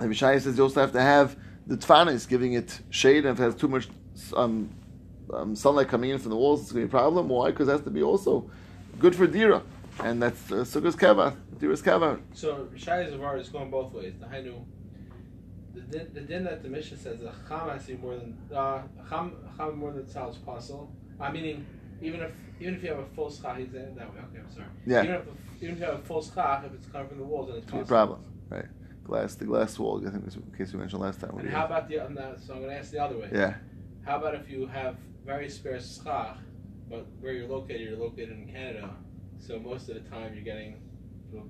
And 0.00 0.12
Yishaya 0.12 0.40
says 0.40 0.56
you 0.56 0.62
also 0.62 0.80
have 0.80 0.92
to 0.92 1.00
have 1.00 1.36
the 1.66 1.76
Tfanis 1.76 2.28
giving 2.28 2.54
it 2.54 2.80
shade, 2.90 3.26
and 3.26 3.34
if 3.34 3.40
it 3.40 3.42
has 3.42 3.54
too 3.54 3.68
much 3.68 3.88
um, 4.34 4.70
um, 5.32 5.54
sunlight 5.56 5.88
coming 5.88 6.10
in 6.10 6.18
from 6.18 6.30
the 6.30 6.36
walls, 6.36 6.62
it's 6.62 6.72
going 6.72 6.86
to 6.86 6.86
be 6.86 6.90
a 6.90 7.00
problem. 7.00 7.28
Why? 7.28 7.50
Because 7.50 7.68
it 7.68 7.72
has 7.72 7.82
to 7.82 7.90
be 7.90 8.02
also 8.02 8.50
good 8.98 9.14
for 9.14 9.26
dira, 9.26 9.62
and 10.00 10.22
that's 10.22 10.50
uh, 10.50 10.56
sukkah's 10.56 10.96
keva, 10.96 11.36
dira's 11.58 11.82
keva. 11.82 12.20
So 12.34 12.68
Shai 12.76 13.04
Zavar 13.04 13.40
is 13.40 13.48
going 13.48 13.70
both 13.70 13.92
ways. 13.92 14.14
The 14.18 14.26
Hainu, 14.26 14.64
the 15.74 15.80
din, 15.80 16.10
the 16.12 16.20
din 16.20 16.44
that 16.44 16.62
the 16.62 16.68
Mishnah 16.68 16.96
says 16.96 17.20
the 17.20 17.32
cham 17.48 17.68
has 17.68 17.86
to 17.86 17.92
be 17.94 18.02
more 18.02 18.16
than 18.16 18.36
uh, 18.54 18.82
cham, 19.08 19.36
cham 19.56 19.78
more 19.78 19.92
than 19.92 20.04
tzal 20.04 20.30
is 20.30 20.36
possible. 20.38 20.90
I 21.20 21.30
mean, 21.30 21.66
even 22.00 22.20
if 22.20 22.32
even 22.60 22.74
if 22.74 22.82
you 22.82 22.90
have 22.90 22.98
a 22.98 23.06
full 23.06 23.30
schach, 23.30 23.58
he's 23.58 23.74
in 23.74 23.94
that 23.96 24.12
way. 24.12 24.20
Okay, 24.30 24.40
I'm 24.40 24.52
sorry. 24.52 24.66
Yeah. 24.86 25.02
Even 25.02 25.14
if, 25.16 25.22
even 25.60 25.74
if 25.74 25.80
you 25.80 25.86
have 25.86 25.94
a 25.94 26.02
full 26.02 26.22
schach, 26.22 26.64
if 26.64 26.74
it's 26.74 26.86
coming 26.86 27.08
from 27.08 27.18
the 27.18 27.24
walls, 27.24 27.48
then 27.48 27.58
it's 27.58 27.66
possible. 27.66 27.82
a 27.82 27.86
problem, 27.86 28.24
right? 28.50 28.66
Glass, 29.04 29.34
the 29.36 29.46
glass 29.46 29.78
wall. 29.78 30.02
I 30.06 30.10
think, 30.10 30.24
in 30.24 30.58
case 30.58 30.72
we 30.72 30.78
mentioned 30.78 31.00
last 31.00 31.20
time. 31.20 31.38
And 31.38 31.48
how 31.48 31.66
about 31.66 31.88
the? 31.88 31.96
So 31.96 32.54
I'm 32.54 32.60
going 32.60 32.70
to 32.70 32.76
ask 32.76 32.90
the 32.90 33.02
other 33.02 33.16
way. 33.16 33.30
Yeah. 33.32 33.54
How 34.04 34.16
about 34.16 34.34
if 34.34 34.50
you 34.50 34.66
have 34.66 34.96
very 35.28 35.50
sparse 35.50 36.00
schach, 36.02 36.38
but 36.88 37.06
where 37.20 37.34
you're 37.34 37.46
located, 37.46 37.82
you're 37.82 37.98
located 37.98 38.30
in 38.30 38.48
Canada, 38.50 38.88
so 39.38 39.58
most 39.58 39.90
of 39.90 39.94
the 39.94 40.08
time 40.08 40.32
you're 40.34 40.42
getting 40.42 40.80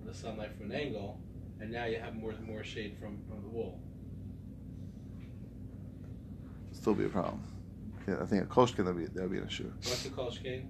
the 0.05 0.13
sunlight 0.13 0.51
from 0.57 0.73
an 0.73 0.77
angle, 0.77 1.21
and 1.61 1.71
now 1.71 1.85
you 1.85 1.97
have 1.97 2.17
more 2.17 2.33
and 2.33 2.45
more 2.45 2.65
shade 2.65 2.97
from, 3.01 3.19
from 3.29 3.41
the 3.41 3.49
wall. 3.49 3.79
Still 6.73 6.95
be 6.95 7.05
a 7.05 7.09
problem. 7.09 7.41
Yeah, 8.09 8.17
I 8.21 8.27
think 8.27 8.43
a 8.43 8.47
koshkin 8.47 8.85
that 8.85 8.95
be 8.95 9.05
that 9.05 9.31
be 9.31 9.39
an 9.39 9.47
issue. 9.47 9.71
What's 9.85 10.07
a 10.07 10.11
koshkin? 10.11 10.67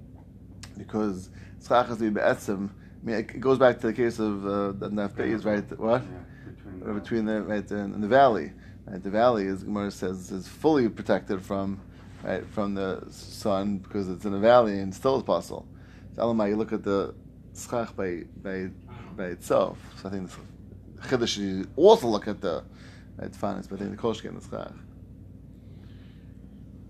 Because 0.76 1.30
schach 1.66 1.86
has 1.86 1.96
to 1.96 2.04
be 2.04 2.10
be'etzim. 2.10 2.68
I 2.68 3.06
mean, 3.06 3.16
it 3.16 3.40
goes 3.40 3.58
back 3.58 3.80
to 3.80 3.86
the 3.86 3.94
case 3.94 4.18
of 4.18 4.44
uh, 4.44 4.72
the 4.72 4.90
nafpei 4.90 5.32
is 5.32 5.46
right. 5.46 5.64
What? 5.78 6.02
Yeah, 6.02 6.52
between, 6.52 6.80
the, 6.80 7.00
between 7.00 7.24
the 7.24 7.42
right 7.42 7.70
in, 7.70 7.94
in 7.94 8.00
the 8.02 8.08
valley. 8.08 8.52
Right, 8.86 9.02
the 9.02 9.10
valley, 9.10 9.46
as 9.46 9.62
Gemara 9.62 9.90
says, 9.90 10.30
is 10.30 10.46
fully 10.46 10.90
protected 10.90 11.40
from 11.40 11.80
right, 12.28 12.46
from 12.46 12.74
the 12.74 13.02
sun 13.10 13.78
because 13.78 14.08
it's 14.08 14.24
in 14.24 14.34
a 14.34 14.38
valley 14.38 14.78
and 14.78 14.94
still 14.94 15.16
is 15.16 15.22
possible. 15.22 15.66
So 16.14 16.22
Elamai, 16.22 16.50
you 16.50 16.56
look 16.56 16.72
at 16.72 16.82
the 16.82 17.14
schach 17.56 17.96
by, 17.96 18.24
by, 18.42 18.70
by 19.16 19.26
itself. 19.26 19.78
So 20.00 20.08
I 20.08 20.12
think 20.12 20.30
the 20.30 21.02
chiddush 21.02 21.38
you 21.38 21.66
also 21.76 22.06
look 22.08 22.28
at 22.28 22.40
the 22.40 22.64
right, 23.16 23.34
finance, 23.34 23.66
but 23.66 23.76
I 23.76 23.84
think 23.84 23.96
the 23.96 24.02
koshke 24.02 24.26
and 24.26 24.40
the 24.40 24.48
schach. 24.48 24.72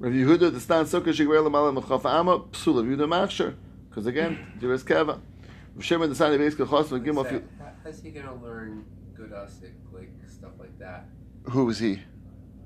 Rav 0.00 0.12
Yehuda, 0.12 0.52
the 0.52 0.61
stand 0.61 0.88
sukkah 0.88 1.09
shigwer 1.09 1.45
l'malam 1.45 1.80
mechaf 1.80 2.04
ama 2.04 2.40
psul. 2.40 2.76
Rav 2.76 2.85
Yehuda 2.85 3.09
machsher 3.09 3.54
because 3.88 4.07
again, 4.07 4.38
jiras 4.61 4.83
keva. 4.83 5.21
Rav 5.75 5.85
Shimon 5.85 6.09
the 6.09 6.14
sign 6.14 6.33
of 6.33 6.40
Beiska 6.40 6.68
Chos 6.68 6.90
and 6.90 7.04
Gimel. 7.04 7.42
How's 7.85 8.00
he 8.02 8.11
gonna 8.11 8.35
learn 8.42 8.85
good 9.16 9.30
asik 9.30 9.73
like 9.92 10.11
stuff 10.28 10.52
like 10.59 10.76
that? 10.78 11.07
Who 11.45 11.64
was 11.64 11.78
he? 11.78 12.00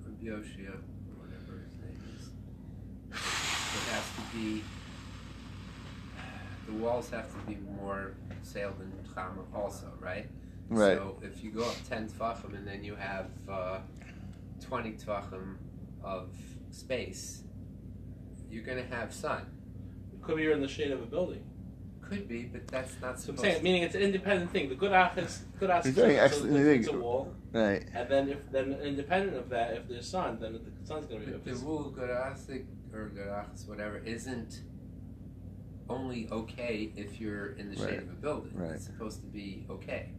From 0.02 0.17
Yoshia 0.17 0.79
has 3.93 4.05
to 4.17 4.22
be 4.33 4.62
the 6.67 6.73
walls 6.73 7.11
have 7.11 7.31
to 7.31 7.47
be 7.47 7.57
more 7.77 8.15
sailed 8.43 8.79
than 8.79 8.93
chama 9.15 9.45
also, 9.55 9.93
right? 10.01 10.27
Right. 10.69 10.97
So 10.97 11.19
if 11.23 11.43
you 11.43 11.51
go 11.51 11.65
up 11.65 11.77
ten 11.89 12.09
tefachim 12.09 12.57
and 12.57 12.67
then 12.67 12.83
you 12.83 12.95
have 12.95 13.27
uh, 13.49 13.79
twenty 14.61 14.93
tefachim 14.93 15.57
of 16.03 16.31
space, 16.71 17.43
you're 18.51 18.65
going 18.65 18.79
to 18.79 18.95
have 18.95 19.12
sun. 19.12 19.47
It 20.12 20.23
could 20.23 20.37
be 20.37 20.43
you're 20.43 20.53
in 20.53 20.61
the 20.61 20.69
shade 20.69 20.91
of 20.91 21.03
a 21.03 21.07
building. 21.07 21.45
Could 22.01 22.29
be, 22.29 22.43
but 22.43 22.67
that's 22.69 23.01
not 23.01 23.19
so 23.19 23.33
I'm 23.33 23.39
saying, 23.39 23.62
meaning 23.62 23.83
it's 23.83 23.95
an 23.95 24.03
independent 24.03 24.51
thing. 24.51 24.69
The 24.69 24.75
good 24.75 24.93
ach 24.93 25.17
is 25.17 25.45
good 25.59 25.71
ach 25.71 25.87
is 25.87 25.95
so 25.95 26.05
it's 26.05 26.89
a 26.89 26.93
wall, 26.93 27.33
right? 27.53 27.85
And 27.95 28.09
then 28.09 28.29
if 28.29 28.51
then 28.51 28.73
independent 28.83 29.37
of 29.37 29.49
that, 29.51 29.75
if 29.75 29.89
there's 29.89 30.09
sun, 30.09 30.39
then 30.41 30.53
the 30.53 30.87
sun's 30.87 31.07
going 31.07 31.21
to 31.21 31.27
be. 31.27 31.33
The, 31.33 31.59
the 31.59 31.65
rule 31.65 31.91
good 31.91 32.11
or 32.93 33.11
garachas, 33.15 33.69
whatever, 33.69 33.99
isn't 33.99 34.61
only 35.89 36.29
okay 36.31 36.93
if 36.97 37.21
you're 37.21 37.53
in 37.53 37.71
the 37.71 37.77
shade 37.77 37.85
right. 37.85 37.99
of 37.99 38.09
a 38.09 38.13
building. 38.13 38.53
Right. 38.55 38.73
It's 38.73 38.85
supposed 38.87 39.21
to 39.21 39.27
be 39.27 39.67
okay. 39.71 40.11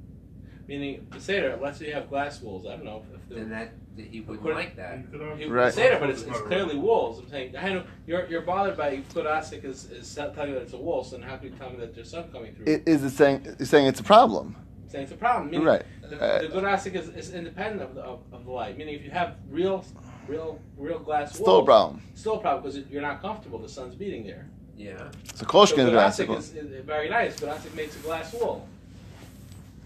Meaning 0.67 1.07
the 1.11 1.19
seder. 1.19 1.57
Let's 1.61 1.79
say 1.79 1.87
you 1.87 1.93
have 1.93 2.09
glass 2.09 2.41
walls. 2.41 2.65
I 2.65 2.75
don't 2.75 2.85
know 2.85 3.03
if 3.13 3.29
Then 3.35 3.49
the 3.49 3.55
that 3.55 3.73
he 3.97 4.21
wouldn't 4.21 4.39
According- 4.39 4.57
like 4.57 4.75
that. 4.77 4.99
you 5.11 5.49
Right. 5.51 5.65
right. 5.65 5.73
seder, 5.73 5.99
but 5.99 6.09
it's, 6.09 6.21
it's 6.23 6.39
clearly 6.41 6.77
walls. 6.77 7.19
I'm 7.19 7.27
saying 7.29 7.55
I 7.57 7.73
know 7.73 7.83
you're 8.07 8.25
you're 8.27 8.41
bothered 8.41 8.77
by 8.77 8.95
good 9.13 9.25
asik 9.25 9.65
is 9.65 9.89
is 9.91 10.13
telling 10.15 10.49
you 10.49 10.55
that 10.55 10.61
it's 10.63 10.73
a 10.73 10.77
wall. 10.77 11.03
So 11.03 11.17
then 11.17 11.27
how 11.27 11.35
can 11.37 11.51
you 11.51 11.57
tell 11.57 11.69
me 11.69 11.77
that 11.77 11.93
there's 11.93 12.11
sun 12.11 12.31
coming 12.31 12.55
through? 12.55 12.65
I- 12.73 12.81
Is 12.85 13.03
it 13.03 13.09
saying 13.11 13.45
it's 13.59 13.69
saying 13.69 13.87
it's 13.87 13.99
a 13.99 14.03
problem? 14.03 14.55
saying 14.87 15.03
it's 15.05 15.13
a 15.13 15.17
problem. 15.17 15.49
Meaning 15.51 15.65
Right. 15.67 15.83
The, 16.07 16.21
Uh, 16.21 16.41
the 16.43 16.47
good 16.49 16.63
asik 16.63 16.93
is, 16.93 17.09
is 17.09 17.33
independent 17.33 17.81
of 17.81 17.95
the, 17.95 18.01
of, 18.01 18.21
of 18.31 18.45
the 18.45 18.51
light. 18.51 18.77
Meaning 18.77 18.93
if 18.95 19.03
you 19.03 19.09
have 19.11 19.37
real 19.49 19.83
real 20.27 20.59
real 20.77 20.99
glass 20.99 21.37
wall. 21.39 21.45
Still 21.45 21.45
a 21.45 21.55
walls, 21.57 21.65
problem. 21.65 22.01
still 22.15 22.33
a 22.35 22.39
problem 22.39 22.63
because 22.63 22.89
you're 22.91 23.01
not 23.01 23.21
comfortable. 23.21 23.59
The 23.59 23.69
sun's 23.69 23.95
beating 23.95 24.25
there. 24.25 24.47
Yeah. 24.77 24.97
So 25.35 25.39
So 25.39 25.45
Koshkin 25.45 25.85
good 25.89 25.95
is 25.95 26.49
is, 26.49 26.55
is 26.55 26.85
very 26.85 27.09
nice. 27.09 27.39
Good 27.39 27.49
makes 27.75 27.95
a 27.95 27.99
glass 27.99 28.33
wall. 28.33 28.67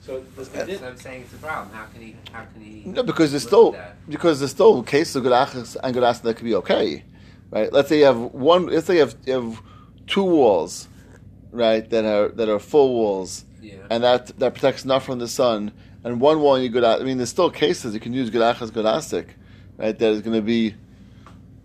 So 0.02 0.24
the, 0.38 0.44
the, 0.44 0.78
So 0.78 0.88
I'm 0.88 0.98
saying 0.98 1.22
it's 1.24 1.34
a 1.34 1.38
problem. 1.38 1.76
How 1.76 1.86
can 1.86 2.02
he? 2.02 2.16
How 2.32 2.46
can 2.46 2.62
he? 2.62 2.84
No, 2.90 3.04
because 3.04 3.32
there's 3.32 3.44
live 3.44 3.50
still 3.50 3.72
that? 3.74 4.10
because 4.10 4.40
there's 4.40 4.52
still 4.52 4.82
cases 4.84 5.18
of 5.18 5.24
good 5.24 5.34
and 5.84 5.94
good 5.94 6.04
that 6.04 6.36
could 6.36 6.46
be 6.46 6.56
okay, 6.56 7.04
right? 7.52 7.72
Let's 7.74 7.90
say 7.90 8.00
you 8.00 8.06
have 8.06 8.18
one. 8.18 8.68
Let's 8.68 8.88
say 8.88 8.96
you 8.96 9.00
have, 9.02 9.16
you 9.26 9.34
have 9.34 9.62
two 10.08 10.24
walls, 10.24 10.88
right? 11.52 11.88
That 11.90 12.06
are 12.06 12.30
that 12.30 12.48
are 12.48 12.60
full 12.60 12.94
walls, 12.94 13.44
Yeah. 13.62 13.74
and 13.90 14.02
that 14.02 14.28
that 14.40 14.54
protects 14.54 14.86
enough 14.86 15.06
from 15.06 15.20
the 15.20 15.28
sun. 15.28 15.74
And 16.06 16.22
one 16.22 16.40
wall 16.40 16.58
you 16.58 16.70
good. 16.70 16.86
I 16.86 17.00
mean, 17.00 17.18
there's 17.18 17.30
still 17.30 17.50
cases 17.50 17.94
you 17.94 18.00
can 18.00 18.14
use 18.14 18.30
good 18.30 18.42
achas, 18.42 18.72
good 18.72 18.86
asik, 18.86 19.28
right? 19.78 19.98
That 19.98 20.12
is 20.12 20.22
going 20.22 20.36
to 20.36 20.42
be 20.42 20.76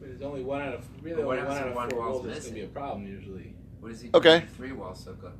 There's 0.00 0.23
only 0.23 0.42
one 0.42 0.62
out 0.62 0.75
of 0.75 0.85
really 1.02 1.23
only 1.23 1.38
one 1.42 1.57
out 1.57 1.69
of 1.69 1.75
one 1.75 1.90
four 1.90 2.00
wall's 2.00 2.12
walls 2.23 2.26
that's 2.26 2.40
going 2.47 2.54
to 2.54 2.61
be 2.61 2.66
a 2.66 2.69
problem 2.69 3.07
usually. 3.07 3.54
What 3.81 3.92
is 3.92 4.00
he? 4.00 4.11
Okay. 4.14 4.40
doing? 4.40 4.50
Three 4.57 4.73
walls 4.73 5.04
sukkah. 5.04 5.33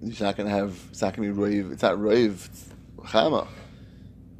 You're 0.00 0.26
not 0.26 0.36
going 0.36 0.48
to 0.48 0.54
have. 0.54 0.76
It's 0.90 1.02
not 1.02 1.14
going 1.16 1.28
to 1.28 1.34
be 1.34 1.40
rave. 1.40 1.72
It's 1.72 1.82
not 1.82 2.00
rave. 2.00 2.48
It's 2.52 2.66
chama. 3.04 3.46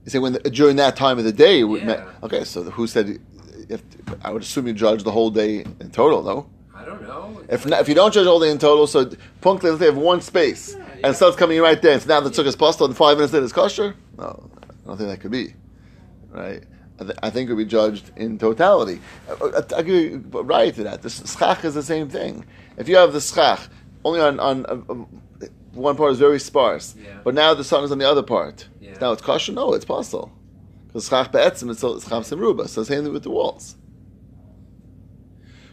You 0.05 0.11
say 0.11 0.19
when 0.19 0.33
the, 0.35 0.41
during 0.51 0.77
that 0.77 0.97
time 0.97 1.19
of 1.19 1.25
the 1.25 1.33
day. 1.33 1.61
it 1.61 1.65
would 1.65 1.85
ma- 1.85 2.05
okay, 2.25 2.45
so 2.45 2.65
who 2.65 2.87
said? 2.87 3.21
If, 3.69 3.83
I 4.23 4.31
would 4.33 4.43
assume 4.43 4.67
you 4.67 4.73
judge 4.73 5.05
the 5.05 5.13
whole 5.13 5.31
day 5.31 5.61
in 5.61 5.91
total, 5.93 6.23
though. 6.23 6.47
I 6.75 6.85
don't 6.85 7.03
know. 7.03 7.41
If 7.49 7.65
not, 7.65 7.81
if 7.81 7.89
you 7.89 7.95
don't 7.95 8.13
judge 8.13 8.27
all 8.27 8.41
day 8.41 8.51
in 8.51 8.59
total, 8.59 8.89
so 8.89 9.11
punctually, 9.41 9.71
let's 9.71 9.81
say 9.81 9.87
you 9.87 9.93
have 9.93 10.03
one 10.03 10.21
space 10.21 10.75
Yeah, 10.75 10.85
and 10.85 11.01
yeah. 11.01 11.09
the 11.09 11.15
sun's 11.15 11.37
coming 11.37 11.61
right 11.61 11.81
there, 11.81 11.93
and 11.93 12.03
so 12.03 12.09
now 12.09 12.21
the 12.21 12.31
took 12.31 12.47
is 12.47 12.57
postal 12.57 12.87
and 12.87 12.97
five 12.97 13.17
minutes 13.17 13.33
later 13.33 13.45
it's 13.45 13.53
kosher. 13.53 13.95
No, 14.19 14.51
I 14.61 14.87
don't 14.89 14.97
think 14.97 15.09
that 15.11 15.21
could 15.21 15.31
be 15.31 15.55
right. 16.33 16.63
I, 17.01 17.05
th- 17.05 17.19
I 17.23 17.31
think 17.31 17.49
it 17.49 17.55
would 17.55 17.65
be 17.65 17.71
judged 17.71 18.11
in 18.17 18.39
totality. 18.39 19.01
I, 19.29 19.33
I, 19.45 19.79
I 19.79 19.83
give 19.83 19.95
you 19.95 20.19
right 20.33 20.75
to 20.75 20.83
that. 20.85 21.03
The 21.03 21.11
schach 21.11 21.65
is 21.65 21.75
the 21.75 21.83
same 21.83 22.09
thing. 22.09 22.45
If 22.77 22.89
you 22.89 22.97
have 22.97 23.13
the 23.13 23.21
schach 23.21 23.61
only 24.05 24.21
on 24.21 24.39
on 24.41 24.67
uh, 24.67 24.79
uh, 24.93 25.47
one 25.73 25.97
part 25.97 26.13
is 26.13 26.19
very 26.19 26.39
sparse, 26.41 26.95
Yeah. 27.03 27.19
but 27.25 27.35
now 27.35 27.55
the 27.55 27.65
sun 27.65 27.83
is 27.85 27.93
on 27.93 27.99
the 27.99 28.09
other 28.09 28.23
part. 28.23 28.69
Yeah. 28.81 28.99
Now 29.01 29.13
it's 29.13 29.23
kosher. 29.23 29.53
No, 29.53 29.73
it's 29.75 29.85
possible 29.87 30.31
because 30.87 31.09
schach 31.09 31.33
be'etzim 31.33 31.71
it's 31.71 31.81
schach 31.81 32.25
simruba. 32.25 32.69
So 32.69 32.83
same 32.85 33.05
thing 33.05 33.13
with 33.13 33.23
the 33.23 33.31
walls. 33.31 33.77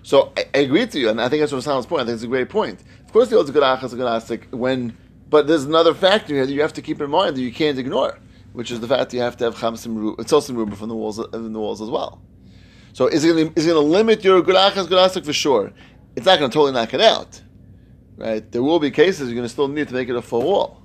So 0.03 0.31
I, 0.37 0.45
I 0.55 0.57
agree 0.59 0.85
to 0.87 0.99
you, 0.99 1.09
and 1.09 1.21
I 1.21 1.27
think 1.29 1.41
that's 1.41 1.51
what 1.51 1.63
Salam's 1.63 1.85
point. 1.85 2.03
I 2.03 2.05
think 2.05 2.15
it's 2.15 2.23
a 2.23 2.27
great 2.27 2.49
point. 2.49 2.79
Of 3.05 3.11
course, 3.13 3.29
the 3.29 3.37
old's 3.37 3.49
a 3.49 3.53
good 3.53 3.63
achas, 3.63 3.93
a 3.93 3.95
good 3.95 4.05
asik 4.07 4.51
when, 4.51 4.97
but 5.29 5.47
there's 5.47 5.65
another 5.65 5.93
factor 5.93 6.33
here 6.33 6.45
that 6.45 6.53
you 6.53 6.61
have 6.61 6.73
to 6.73 6.81
keep 6.81 7.01
in 7.01 7.09
mind 7.09 7.35
that 7.35 7.41
you 7.41 7.51
can't 7.51 7.77
ignore, 7.77 8.17
which 8.53 8.71
is 8.71 8.79
the 8.79 8.87
fact 8.87 9.09
that 9.11 9.15
you 9.15 9.21
have 9.21 9.37
to 9.37 9.45
have 9.45 9.55
chamsim 9.55 9.95
ruba, 9.95 10.21
uh, 10.21 10.25
tzosim 10.25 10.55
ruba 10.55 10.75
from 10.75 10.89
the 10.89 10.95
walls, 10.95 11.19
uh, 11.19 11.27
in 11.33 11.53
the 11.53 11.59
walls 11.59 11.81
as 11.81 11.89
well. 11.89 12.21
So 12.93 13.07
is 13.07 13.23
it 13.23 13.29
going 13.33 13.53
to, 13.53 13.59
is 13.59 13.65
it 13.65 13.69
going 13.69 13.85
to 13.85 13.91
limit 13.91 14.23
your 14.23 14.41
good 14.41 14.55
achas, 14.55 14.87
good 14.87 14.97
asik 14.97 15.25
for 15.25 15.33
sure? 15.33 15.71
It's 16.15 16.25
not 16.25 16.39
going 16.39 16.49
to 16.49 16.53
totally 16.53 16.73
knock 16.73 16.93
it 16.93 17.01
out, 17.01 17.41
right? 18.17 18.51
There 18.51 18.63
will 18.63 18.79
be 18.79 18.91
cases 18.91 19.29
you're 19.29 19.35
going 19.35 19.45
to 19.45 19.49
still 19.49 19.67
need 19.67 19.87
to 19.87 19.93
make 19.93 20.09
it 20.09 20.15
a 20.15 20.21
full 20.21 20.41
wall. 20.41 20.83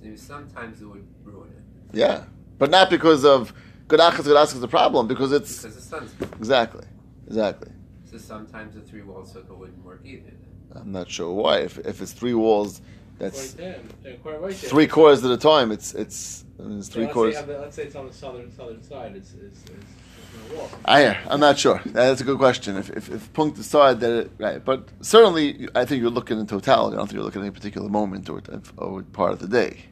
So 0.00 0.14
sometimes 0.16 0.80
it 0.80 0.86
would 0.86 1.06
ruin 1.24 1.50
it 1.50 1.96
Yeah, 1.96 2.24
but 2.58 2.70
not 2.70 2.88
because 2.90 3.24
of 3.24 3.52
good 3.86 4.00
achas, 4.00 4.24
good 4.24 4.36
asik 4.36 4.54
is 4.54 4.60
the 4.60 4.68
problem, 4.68 5.06
because 5.06 5.32
it's 5.32 5.62
because 5.62 5.76
the 5.76 5.82
sun's. 5.82 6.14
exactly, 6.38 6.86
exactly. 7.26 7.72
So 8.10 8.16
sometimes 8.16 8.74
a 8.76 8.80
three 8.80 9.02
wall 9.02 9.24
circle 9.26 9.56
wouldn't 9.56 9.84
work 9.84 10.00
either. 10.04 10.32
I'm 10.74 10.92
not 10.92 11.10
sure 11.10 11.32
why. 11.32 11.58
If, 11.58 11.78
if 11.78 12.00
it's 12.00 12.12
three 12.12 12.34
walls, 12.34 12.80
that's 13.18 13.54
Right 13.54 13.56
there, 13.56 13.80
yeah, 14.04 14.16
quite 14.22 14.40
right 14.40 14.54
three 14.54 14.86
quarters 14.86 15.24
at 15.24 15.30
a 15.30 15.36
time. 15.36 15.72
It's 15.72 15.94
it's, 15.94 16.44
I 16.58 16.62
mean, 16.62 16.78
it's 16.78 16.86
So 16.88 16.94
three 16.94 17.02
let's 17.04 17.12
quarters. 17.12 17.36
Say, 17.36 17.44
the- 17.46 17.58
let's 17.58 17.76
say 17.76 17.82
it's 17.84 17.96
on 17.96 18.06
the 18.06 18.12
southern 18.12 18.52
southern 18.52 18.82
side. 18.82 19.16
It's 19.16 19.32
it's, 19.34 19.62
it's, 19.64 19.70
it's. 19.70 20.74
I 20.84 21.06
ah, 21.06 21.16
I'm 21.28 21.40
not 21.40 21.58
sure. 21.58 21.80
That's 21.86 22.20
a 22.20 22.24
good 22.24 22.38
question. 22.38 22.76
If 22.76 22.90
if, 22.90 23.10
if 23.10 23.32
Punk 23.32 23.56
decide 23.56 24.00
that 24.00 24.12
it, 24.12 24.30
right, 24.38 24.64
but 24.64 24.88
certainly 25.00 25.68
I 25.74 25.84
think 25.84 26.00
you're 26.00 26.10
looking 26.10 26.38
in 26.38 26.46
totality. 26.46 26.94
I 26.94 26.98
don't 26.98 27.06
think 27.06 27.16
you're 27.16 27.24
looking 27.24 27.42
at 27.42 27.46
any 27.46 27.54
particular 27.54 27.88
moment 27.88 28.28
or, 28.28 28.42
or 28.76 29.02
part 29.02 29.32
of 29.32 29.40
the 29.40 29.48
day. 29.48 29.84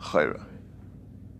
Chayra. 0.00 0.42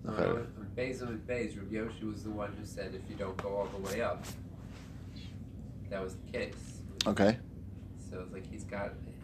Chayra. 0.06 0.46
Bezim 0.76 1.08
and 1.08 1.26
Bez, 1.26 1.56
Rabbi 1.56 1.76
Yoshi 1.76 2.04
was 2.04 2.22
the 2.22 2.30
one 2.30 2.52
who 2.52 2.66
said 2.66 2.94
if 2.94 3.08
you 3.10 3.16
don't 3.16 3.36
go 3.38 3.48
all 3.48 3.66
the 3.66 3.90
way 3.90 4.02
up, 4.02 4.24
that 5.88 6.02
was 6.02 6.16
the 6.16 6.32
case. 6.32 6.82
Okay. 7.06 7.38
So 8.10 8.20
it's 8.20 8.32
like 8.32 8.50
he's 8.50 8.64
got, 8.64 8.92
he's 9.06 9.15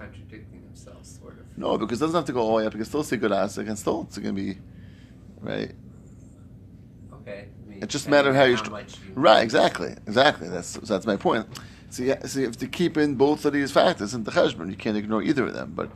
contradicting 0.00 0.62
himself, 0.62 1.04
sort 1.04 1.38
of. 1.38 1.58
No, 1.58 1.76
because 1.76 2.00
it 2.00 2.04
doesn't 2.06 2.18
have 2.18 2.24
to 2.26 2.32
go 2.32 2.40
all 2.40 2.48
the 2.48 2.54
way 2.54 2.66
up. 2.66 2.72
You 2.72 2.78
can 2.78 2.86
still 2.86 3.02
see 3.02 3.16
good 3.16 3.30
asik, 3.30 3.68
and 3.68 3.78
still 3.78 4.06
it's 4.08 4.18
going 4.18 4.34
to 4.34 4.42
be 4.42 4.58
right. 5.40 5.72
Okay. 7.14 7.48
I 7.48 7.68
mean, 7.68 7.82
It 7.82 7.88
just 7.88 8.08
matters 8.08 8.34
how 8.34 8.44
you 8.44 8.56
much 8.70 8.94
you 9.06 9.12
Right, 9.14 9.42
exactly, 9.42 9.94
exactly. 10.06 10.48
That's 10.48 10.74
that's 10.74 11.06
my 11.06 11.16
point. 11.16 11.46
So 11.90 12.02
you, 12.04 12.16
so 12.24 12.38
you 12.38 12.46
have 12.46 12.56
to 12.58 12.66
keep 12.66 12.96
in 12.96 13.16
both 13.16 13.44
of 13.44 13.52
these 13.52 13.72
factors 13.72 14.14
in 14.14 14.24
the 14.24 14.30
cheshbon. 14.30 14.70
You 14.70 14.76
can't 14.76 14.96
ignore 14.96 15.22
either 15.22 15.46
of 15.46 15.54
them. 15.54 15.72
But 15.74 15.90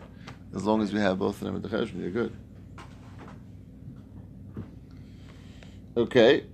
as 0.55 0.64
long 0.64 0.83
as 0.83 0.93
we 0.93 1.01
have 1.01 1.19
both 1.19 1.40
of 1.40 1.47
them 1.47 1.57
in 1.57 1.62
the 1.62 1.69
cheshbon, 1.69 2.01
you're 2.01 2.11
good. 2.11 2.37
Okay. 5.97 6.45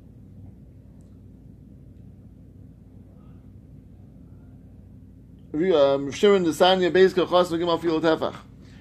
Um, 5.53 6.13
Shimon 6.13 6.45
the 6.45 6.51
Sanya 6.51 6.93
Beis 6.93 7.13
Kachas 7.13 7.51
Gimel 7.51 7.81
Fil 7.81 8.01
Tefach. 8.01 8.37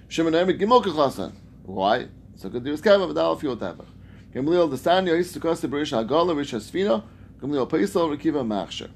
Shimon 0.08 0.36
Emer 0.36 0.54
Gimel 0.54 0.84
Kachasan. 0.84 1.34
Why? 1.64 2.10
So 2.36 2.48
good. 2.48 2.64
There's 2.64 2.80
Kava 2.80 3.12
V'Dal 3.12 3.42
Fil 3.42 3.58
Tefach. 3.58 3.88
Gamliel 4.36 4.70
the 4.70 4.76
Sanya 4.76 5.18
Yis 5.18 5.36
Berish 5.36 5.92
Hagala 5.92 6.38
Rish 6.38 6.52
Hasfina. 6.52 7.02
Gamliel 7.42 7.68
Paisal 7.68 8.16
Rekiva 8.16 8.46
Machsher. 8.46 8.92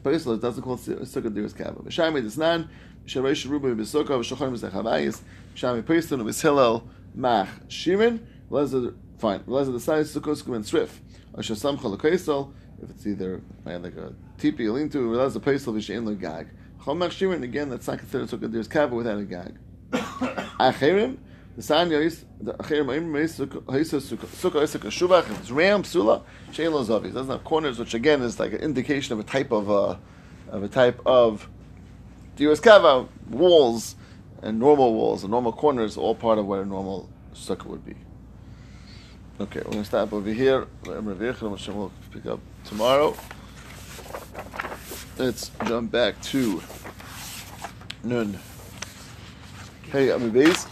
Paisal 0.00 0.36
it 0.36 0.40
doesn't 0.40 0.62
call 0.62 0.78
Sukkah 0.78 1.28
Diris 1.28 1.54
Kava. 1.54 1.82
V'Shami 1.82 2.22
Desnan. 2.22 2.66
Sharesh 3.04 3.46
Ruba 3.46 3.74
B'Sukkah 3.74 4.18
V'Shachar 4.18 4.50
Mizechavayis. 4.50 5.20
Shami 5.54 5.82
Paisal 5.82 6.22
V'Shillel 6.22 6.82
Mach 7.14 7.48
Shimon. 7.68 8.26
Lezer 8.50 8.94
fine. 9.18 9.40
Lezer 9.40 9.66
the 9.66 9.92
Sanya 9.92 10.18
Sukkah 10.18 10.54
and 10.54 10.64
Srif. 10.64 10.88
Asher 11.36 11.52
Samcha 11.52 11.84
L'Kaisal. 11.84 12.54
If 12.82 12.88
it's 12.88 13.06
either 13.06 13.42
like 13.66 13.96
a 13.96 14.14
tipi, 14.38 14.66
a 14.66 14.72
lean 14.72 14.88
to, 14.88 15.10
Lezer 15.10 15.42
Paisal 15.42 15.74
V'Shein 15.74 16.06
L'Gag. 16.06 16.46
Chomach 16.84 17.12
Shimon 17.12 17.42
again. 17.42 17.68
That's 17.68 17.86
not 17.86 17.98
considered 17.98 18.28
Sukkah 18.28 18.50
There's 18.50 18.68
Kava 18.68 18.94
without 18.94 19.18
a 19.18 19.24
gag. 19.24 19.56
Achirim, 19.92 21.18
the 21.56 21.62
sign 21.62 21.92
is 21.92 22.24
the 22.40 22.54
Achirim 22.54 22.94
Aim 22.94 23.12
Sukkah 23.12 23.62
Sukkah 23.62 24.62
Isaka 24.62 24.88
Shuvach. 24.88 25.38
It's 25.38 25.50
ram 25.50 25.84
Sula, 25.84 26.22
lo 26.58 26.84
zavi. 26.84 27.12
Doesn't 27.12 27.28
have 27.28 27.44
corners, 27.44 27.78
which 27.78 27.94
again 27.94 28.22
is 28.22 28.40
like 28.40 28.52
an 28.52 28.60
indication 28.60 29.12
of 29.12 29.20
a 29.20 29.24
type 29.24 29.52
of 29.52 29.70
uh, 29.70 29.96
of 30.50 30.62
a 30.62 30.68
type 30.68 31.00
of 31.04 31.48
diras 32.36 32.62
kava 32.62 33.06
walls 33.28 33.96
and 34.42 34.58
normal 34.58 34.94
walls 34.94 35.22
and 35.22 35.30
normal 35.30 35.52
corners, 35.52 35.96
all 35.96 36.14
part 36.14 36.38
of 36.38 36.46
what 36.46 36.60
a 36.60 36.64
normal 36.64 37.08
sukkah 37.34 37.66
would 37.66 37.84
be. 37.84 37.94
Okay, 39.38 39.60
we're 39.64 39.72
gonna 39.72 39.84
stop 39.84 40.12
over 40.12 40.30
here. 40.30 40.66
We'll 40.84 41.92
pick 42.10 42.26
up 42.26 42.40
tomorrow. 42.64 43.14
Let's 45.20 45.50
jump 45.66 45.92
back 45.92 46.18
to 46.22 46.62
Nun. 48.02 48.38
Hey, 49.92 50.10
Ami 50.12 50.30
Beis. 50.30 50.66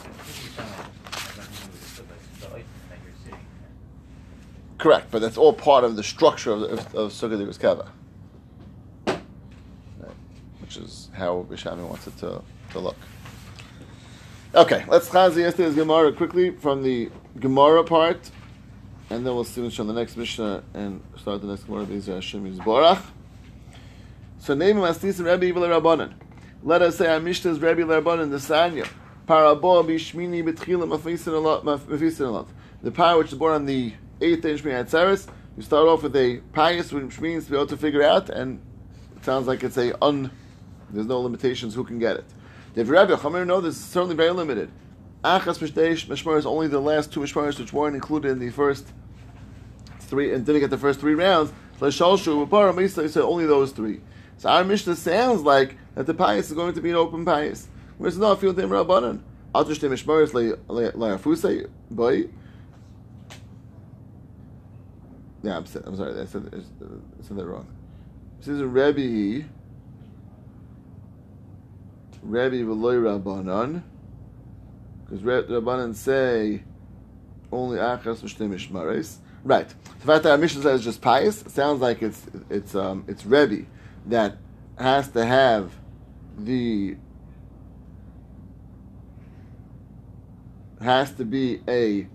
Correct, 4.78 5.10
but 5.10 5.18
that's 5.20 5.36
all 5.36 5.52
part 5.52 5.84
of 5.84 5.96
the 5.96 6.02
structure 6.02 6.52
of, 6.52 6.62
of, 6.62 6.94
of 6.94 7.12
Diras 7.12 7.60
Kava. 7.60 7.92
Which 10.60 10.78
is 10.78 11.10
how 11.12 11.44
Bishami 11.50 11.86
wants 11.86 12.06
it 12.06 12.16
to, 12.20 12.40
to 12.70 12.78
look. 12.78 12.96
Okay, 14.54 14.82
let's 14.88 15.10
chazi 15.10 15.40
yesterday's 15.40 15.74
Gemara 15.74 16.10
quickly 16.10 16.52
from 16.52 16.82
the 16.82 17.10
Gemara 17.38 17.84
part, 17.84 18.30
and 19.10 19.26
then 19.26 19.34
we'll 19.34 19.44
finish 19.44 19.78
on 19.78 19.88
the 19.88 19.92
next 19.92 20.16
Mishnah 20.16 20.62
and 20.72 21.02
start 21.18 21.42
the 21.42 21.48
next 21.48 21.64
Gemara. 21.64 21.84
These 21.84 22.08
are 22.08 22.14
Hashem 22.14 22.50
Yisborach. 22.50 23.02
So 24.48 24.54
name 24.54 24.78
him 24.78 24.84
Asnisim 24.84 25.26
Rebbe 25.26 25.60
Rabbanan. 25.60 26.14
Let 26.62 26.80
us 26.80 26.96
say 26.96 27.06
our 27.06 27.20
Mishnah 27.20 27.50
is 27.50 27.60
Rebbe 27.60 27.82
Rabbanan, 27.82 28.30
the 28.30 28.38
Sanya. 28.38 28.88
Parabo 29.26 29.84
bishmini 29.84 30.42
betchilim 30.42 30.88
mafisin 30.88 31.34
a 31.34 31.38
lot, 31.38 31.66
mafisin 31.66 32.28
a 32.28 32.30
lot. 32.30 32.48
The 32.82 32.90
power 32.90 33.18
which 33.18 33.30
is 33.30 33.34
born 33.38 33.52
on 33.52 33.66
the 33.66 33.92
eighth 34.22 34.40
day 34.40 34.52
of 34.52 34.62
Shmini 34.62 34.86
Atzeres, 34.86 35.28
you 35.54 35.62
start 35.62 35.86
off 35.86 36.02
with 36.02 36.16
a 36.16 36.38
pious, 36.54 36.90
which 36.92 37.20
means 37.20 37.44
to 37.44 37.50
be 37.50 37.56
able 37.58 37.66
to 37.66 37.76
figure 37.76 38.02
out, 38.02 38.30
and 38.30 38.62
it 39.18 39.22
sounds 39.22 39.46
like 39.46 39.62
it's 39.62 39.76
a 39.76 39.92
un. 40.02 40.30
There's 40.88 41.04
no 41.04 41.20
limitations 41.20 41.74
who 41.74 41.84
can 41.84 41.98
get 41.98 42.16
it. 42.16 42.24
If 42.74 42.88
Rabbi 42.88 43.16
Chamer, 43.16 43.46
no, 43.46 43.60
this 43.60 43.76
is 43.76 43.84
certainly 43.84 44.16
very 44.16 44.30
limited. 44.30 44.70
Achas 45.24 45.58
Mishmar 45.58 46.38
is 46.38 46.46
only 46.46 46.68
the 46.68 46.80
last 46.80 47.12
two 47.12 47.20
Mishmaris 47.20 47.58
which 47.58 47.74
weren't 47.74 47.96
included 47.96 48.30
in 48.30 48.38
the 48.38 48.48
first 48.48 48.94
three 50.00 50.32
and 50.32 50.46
didn't 50.46 50.62
get 50.62 50.70
the 50.70 50.78
first 50.78 51.00
three 51.00 51.14
rounds. 51.14 51.52
Only 51.82 53.46
those 53.46 53.72
three. 53.72 54.00
So 54.38 54.48
our 54.48 54.64
Mishnah 54.64 54.96
sounds 54.96 55.42
like 55.42 55.76
that 55.94 56.06
the 56.06 56.14
pious 56.14 56.48
is 56.48 56.54
going 56.54 56.74
to 56.74 56.80
be 56.80 56.90
an 56.90 56.96
open 56.96 57.24
pious. 57.24 57.68
Whereas 57.98 58.16
no, 58.16 58.32
I 58.32 58.36
feel 58.36 58.52
them 58.52 58.70
Rabbanan. 58.70 59.20
Altushte 59.54 59.88
Mishmaris 59.90 60.30
Le'afusei, 60.68 61.68
boy. 61.90 62.28
Yeah, 65.42 65.56
I'm, 65.56 65.64
I'm 65.84 65.96
sorry, 65.96 66.20
I 66.20 66.24
said, 66.24 66.50
I 66.52 67.22
said 67.22 67.36
that 67.36 67.46
wrong. 67.46 67.66
This 68.38 68.48
is 68.48 68.60
a 68.60 68.66
Rebbe. 68.66 69.48
Rebbe 72.22 72.56
v'loy 72.56 73.22
Rabbanan, 73.22 73.82
because 75.04 75.22
Rabbanan 75.22 75.94
say 75.94 76.62
only 77.50 77.78
achas 77.78 78.20
v'shtei 78.20 78.48
mishmares. 78.48 79.16
Right. 79.42 79.68
The 80.00 80.06
fact 80.06 80.24
that 80.24 80.32
our 80.32 80.38
Mishnah 80.38 80.62
says 80.62 80.84
just 80.84 81.00
pious 81.00 81.42
sounds 81.48 81.80
like 81.80 82.02
it's 82.02 82.26
it's 82.50 82.74
um, 82.74 83.04
it's 83.08 83.24
Rebbe 83.24 83.66
that 84.08 84.36
has 84.78 85.08
to 85.08 85.24
have 85.24 85.72
the 86.36 86.96
has 90.80 91.12
to 91.12 91.24
be 91.24 91.60
a 91.66 92.06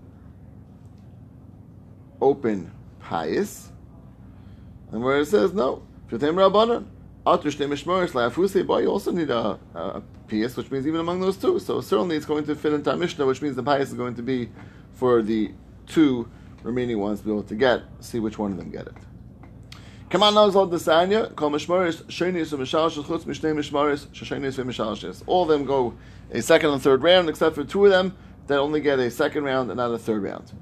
open 2.20 2.72
pious, 3.00 3.70
and 4.90 5.02
where 5.02 5.18
it 5.20 5.26
says 5.26 5.52
no, 5.52 5.82
but 6.10 6.20
you 8.82 8.88
also 8.88 9.12
need 9.12 9.30
a, 9.30 9.58
a 9.74 10.02
pious, 10.28 10.56
which 10.56 10.70
means 10.70 10.86
even 10.86 11.00
among 11.00 11.20
those 11.20 11.36
two. 11.36 11.58
So 11.58 11.80
certainly 11.80 12.16
it's 12.16 12.26
going 12.26 12.44
to 12.46 12.54
fit 12.54 12.72
into 12.72 12.90
our 12.90 12.96
Mishnah, 12.96 13.26
which 13.26 13.42
means 13.42 13.56
the 13.56 13.62
pious 13.62 13.88
is 13.90 13.94
going 13.94 14.14
to 14.14 14.22
be 14.22 14.50
for 14.94 15.22
the 15.22 15.52
two 15.86 16.28
remaining 16.62 16.98
ones 16.98 17.20
to 17.20 17.26
be 17.26 17.30
able 17.32 17.42
to 17.42 17.54
get, 17.54 17.82
see 18.00 18.20
which 18.20 18.38
one 18.38 18.52
of 18.52 18.56
them 18.56 18.70
get 18.70 18.86
it. 18.86 18.94
Come 20.14 20.22
on 20.22 20.34
now, 20.34 20.48
Zod 20.48 20.70
Desanya, 20.70 21.34
Kol 21.34 21.50
Mishmaris, 21.50 22.04
Shenius 22.04 22.52
and 22.52 22.62
Mishalshis, 22.62 23.02
Chutz 23.02 23.24
Mishnei 23.24 23.52
Mishmaris, 23.52 24.06
Shenius 24.10 24.60
and 24.60 24.70
Mishalshis. 24.70 25.24
All 25.26 25.42
of 25.42 25.48
them 25.48 25.64
go 25.64 25.94
a 26.30 26.40
second 26.40 26.70
and 26.70 26.80
third 26.80 27.02
round, 27.02 27.28
except 27.28 27.56
for 27.56 27.64
two 27.64 27.86
of 27.86 27.90
them 27.90 28.16
that 28.46 28.60
only 28.60 28.80
get 28.80 29.00
a 29.00 29.10
second 29.10 29.42
round 29.42 29.72
and 29.72 29.76
not 29.78 29.90
a 29.90 29.98
third 29.98 30.22
round. 30.22 30.52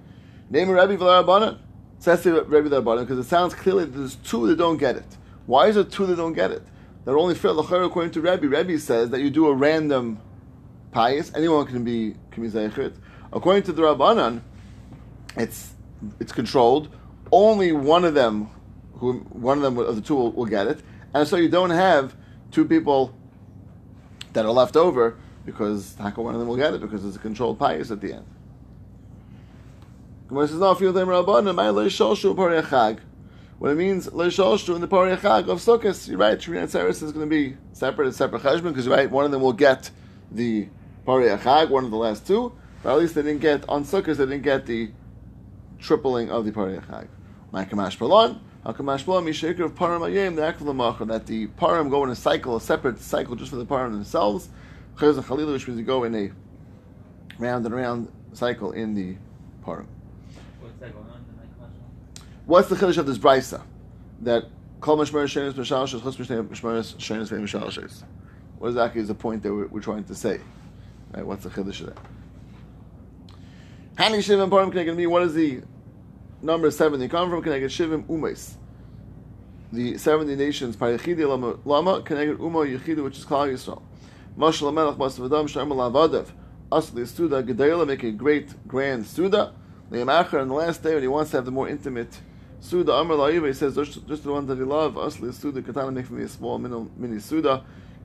Name 0.49 0.71
Rabbi 0.71 0.97
V'larabanan. 0.97 1.59
Says 1.99 2.23
to 2.23 2.45
Rabbi 2.45 2.67
V'larabanan, 2.67 3.01
because 3.01 3.19
it 3.19 3.29
sounds 3.29 3.53
clearly 3.53 3.85
that 3.85 3.91
there's 3.91 4.15
two 4.15 4.47
that 4.47 4.57
don't 4.57 4.79
get 4.79 4.97
it. 4.97 5.19
Why 5.45 5.67
is 5.67 5.77
it 5.77 5.93
two 5.93 6.07
that 6.07 6.17
don't 6.17 6.33
get 6.33 6.51
it? 6.51 6.63
They're 7.05 7.19
only 7.19 7.35
fair 7.35 7.53
l'chayr 7.53 7.85
according 7.85 8.13
to 8.13 8.23
Rabbi. 8.23 8.47
Rabbi 8.47 8.79
says 8.79 9.11
that 9.11 9.21
you 9.21 9.29
do 9.29 9.49
a 9.49 9.55
random 9.55 10.19
pious. 10.93 11.31
Anyone 11.35 11.67
can 11.67 11.85
be 11.85 12.17
can. 12.31 12.95
According 13.31 13.65
to 13.65 13.73
the 13.75 13.83
Rabbanan, 13.83 14.41
it's 15.37 15.75
it's 16.21 16.33
controlled. 16.33 16.89
Only 17.31 17.73
one 17.73 18.07
of 18.07 18.15
them, 18.15 18.49
who 19.03 19.15
one 19.31 19.59
of 19.59 19.63
them 19.65 19.77
of 19.79 19.97
the 19.97 20.01
two 20.01 20.15
will, 20.15 20.31
will 20.31 20.47
get 20.47 20.69
it, 20.69 20.81
and 21.13 21.27
so 21.27 21.37
you 21.37 21.49
don't 21.49 21.71
have 21.71 22.15
two 22.53 22.65
people 22.65 23.13
that 24.33 24.45
are 24.45 24.53
left 24.53 24.77
over 24.77 25.17
because 25.45 25.97
how 25.99 26.11
one 26.11 26.35
of 26.35 26.41
them 26.41 26.49
will 26.49 26.57
get 26.57 26.73
it 26.73 26.81
because 26.81 27.05
it's 27.05 27.17
a 27.17 27.19
controlled 27.19 27.59
pious 27.59 27.91
at 27.91 28.01
the 28.01 28.13
end. 28.13 28.25
Gemara 30.29 30.47
says 30.47 30.61
no. 30.61 30.73
Them. 30.73 31.57
My. 31.57 32.97
What 33.59 33.71
it 33.71 33.75
means, 33.75 34.07
leishoshu 34.07 34.75
in 34.77 34.81
the 34.81 34.89
Pari 34.89 35.17
Chag 35.17 35.49
of 35.49 35.59
Sukkot, 35.59 36.09
you're 36.09 36.19
right, 36.19 36.41
Shri 36.41 36.59
Atzeres 36.59 37.03
is 37.03 37.13
going 37.13 37.29
to 37.29 37.31
be 37.31 37.57
separate, 37.73 38.07
and 38.07 38.15
separate 38.15 38.43
cheshbon, 38.43 38.69
because 38.69 38.87
you're 38.87 38.97
right, 38.97 39.11
one 39.11 39.25
of 39.25 39.31
them 39.33 39.41
will 39.41 39.53
get 39.53 39.91
the 40.31 40.69
Pari 41.05 41.27
Chag, 41.27 41.71
one 41.71 41.85
of 41.85 41.91
the 41.91 41.97
last 41.97 42.27
two, 42.27 42.53
but 42.83 42.93
at 42.93 42.99
least 42.99 43.15
they 43.17 43.23
didn't 43.23 43.41
get, 43.41 43.69
on 43.69 43.85
Sukkot, 43.85 44.17
they 44.17 44.27
didn't 44.27 44.43
get 44.43 44.67
the 44.67 44.91
tripling 45.79 46.31
of 46.31 46.45
the 46.45 46.53
Pari 46.53 46.79
Chag. 46.79 47.09
Makamash 47.53 47.99
Palon, 47.99 48.41
Hakamash 48.65 49.05
Palon, 49.05 49.25
Mishaker 49.25 49.65
of 49.65 49.75
Param 49.75 50.01
Ayim, 50.01 50.37
the 50.37 50.43
Akval 50.43 51.09
that 51.09 51.27
the 51.27 51.49
Param 51.49 51.91
go 51.91 52.05
in 52.05 52.11
a 52.11 52.17
cycle, 52.17 52.57
a 52.57 52.61
separate 52.61 53.01
cycle 53.01 53.35
just 53.35 53.51
for 53.51 53.57
the 53.57 53.67
Param 53.67 53.93
themselves, 53.93 54.49
which 54.99 55.67
means 55.67 55.79
you 55.79 55.85
go 55.85 56.05
in 56.05 56.15
a 56.15 56.31
round 57.39 57.67
and 57.67 57.75
round 57.75 58.09
cycle 58.35 58.71
in 58.71 58.95
the 58.95 59.17
Param. 59.65 59.87
What's 60.61 60.79
that 60.79 60.93
going 60.93 61.07
on? 61.07 61.23
What's 62.47 62.69
the 62.69 62.77
chiddush 62.77 62.99
of 62.99 63.07
this 63.07 63.19
brisa? 63.19 63.63
That 64.21 64.45
kol 64.81 64.97
mishmeres 64.97 65.27
shenis 65.27 65.55
mishalshes 65.55 66.01
chutz 66.01 66.17
mishmeres 66.17 66.95
shenis 66.97 67.31
mishalshes. 67.31 68.03
What 68.59 68.69
exactly 68.69 69.01
is 69.01 69.09
the 69.09 69.15
point 69.15 69.43
that 69.43 69.53
we're, 69.53 69.67
we're 69.69 69.81
trying 69.81 70.05
to 70.05 70.15
say? 70.15 70.41
Right? 71.13 71.27
What's 71.27 71.45
the 71.45 71.51
chiddush 71.51 71.81
of 71.81 71.87
that? 71.87 71.99
Hani 73.97 74.19
shivim 74.19 74.51
parim 74.51 74.71
connected 74.71 74.97
me. 74.97 75.07
What 75.07 75.23
is 75.23 75.35
the 75.35 75.63
number 76.43 76.71
seven? 76.71 77.01
They 77.01 77.09
come 77.09 77.31
from 77.31 77.43
connected 77.43 77.71
shivim 77.71 78.05
umes. 78.07 78.57
The 79.73 79.97
seventy 79.97 80.37
nations 80.37 80.77
parachidi 80.77 81.27
lama 81.27 81.59
lama 81.65 82.03
uma 82.41 82.61
yechida, 82.67 83.03
which 83.03 83.19
is 83.19 83.25
Klal 83.25 83.51
Yisrael. 83.53 83.83
Mashal 84.37 84.73
Melech 84.75 84.97
Basav 84.97 85.27
Adam 85.27 85.47
Sharma 85.47 85.75
Lavadav. 85.75 86.29
Asli 86.71 87.07
Suda 87.07 87.43
Gedayla 87.43 87.87
make 87.87 88.03
a 88.03 88.11
great 88.11 88.67
grand 88.67 89.07
Suda. 89.07 89.55
Le'amachar 89.91 90.41
on 90.41 90.49
the 90.49 90.55
last 90.55 90.83
day 90.83 90.95
when 90.95 91.03
he 91.03 91.09
wants 91.09 91.31
to 91.31 91.37
have 91.39 91.45
the 91.45 91.51
more 91.51 91.69
intimate 91.69 92.21
Suda 92.61 92.93
Amr 92.93 93.17
La'iva, 93.17 93.49
he 93.49 93.53
says, 93.53 93.75
just, 93.75 94.07
just 94.07 94.23
the 94.23 94.33
ones 94.33 94.47
that 94.47 94.57
he 94.57 94.63
love, 94.63 94.95
Asli 94.95 95.35
Suda 95.35 95.61
Katana, 95.63 95.91
make 95.91 96.07
for 96.07 96.13
me 96.15 96.23
a 96.23 96.29
small 96.29 96.59
mini, 96.59 96.89
mini 96.97 97.19
Suda. 97.19 97.65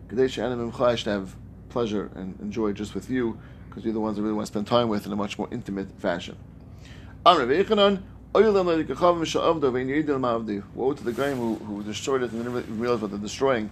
Kadesh 0.09 0.39
Anim 0.39 0.71
Imcha, 0.71 0.81
I 0.81 0.95
should 0.95 1.07
have 1.07 1.35
pleasure 1.69 2.09
and 2.15 2.39
enjoy 2.41 2.73
just 2.73 2.95
with 2.95 3.07
you, 3.09 3.37
because 3.69 3.83
you're 3.83 3.93
the 3.93 3.99
ones 3.99 4.17
I 4.17 4.21
really 4.23 4.33
want 4.33 4.47
to 4.47 4.51
spend 4.51 4.65
time 4.65 4.89
with 4.89 5.05
in 5.05 5.11
a 5.11 5.15
much 5.15 5.37
more 5.37 5.47
intimate 5.51 5.91
fashion. 5.99 6.37
Amr 7.23 7.45
Ve'echanan, 7.45 8.01
Woe 8.37 8.43
to 8.43 8.51
the 11.03 11.13
guy 11.15 11.33
who, 11.33 11.55
who 11.55 11.81
destroyed 11.81 12.21
it 12.21 12.31
and 12.31 12.43
didn't 12.43 12.79
realize 12.79 13.01
what 13.01 13.09
they're 13.09 13.19
destroying. 13.19 13.71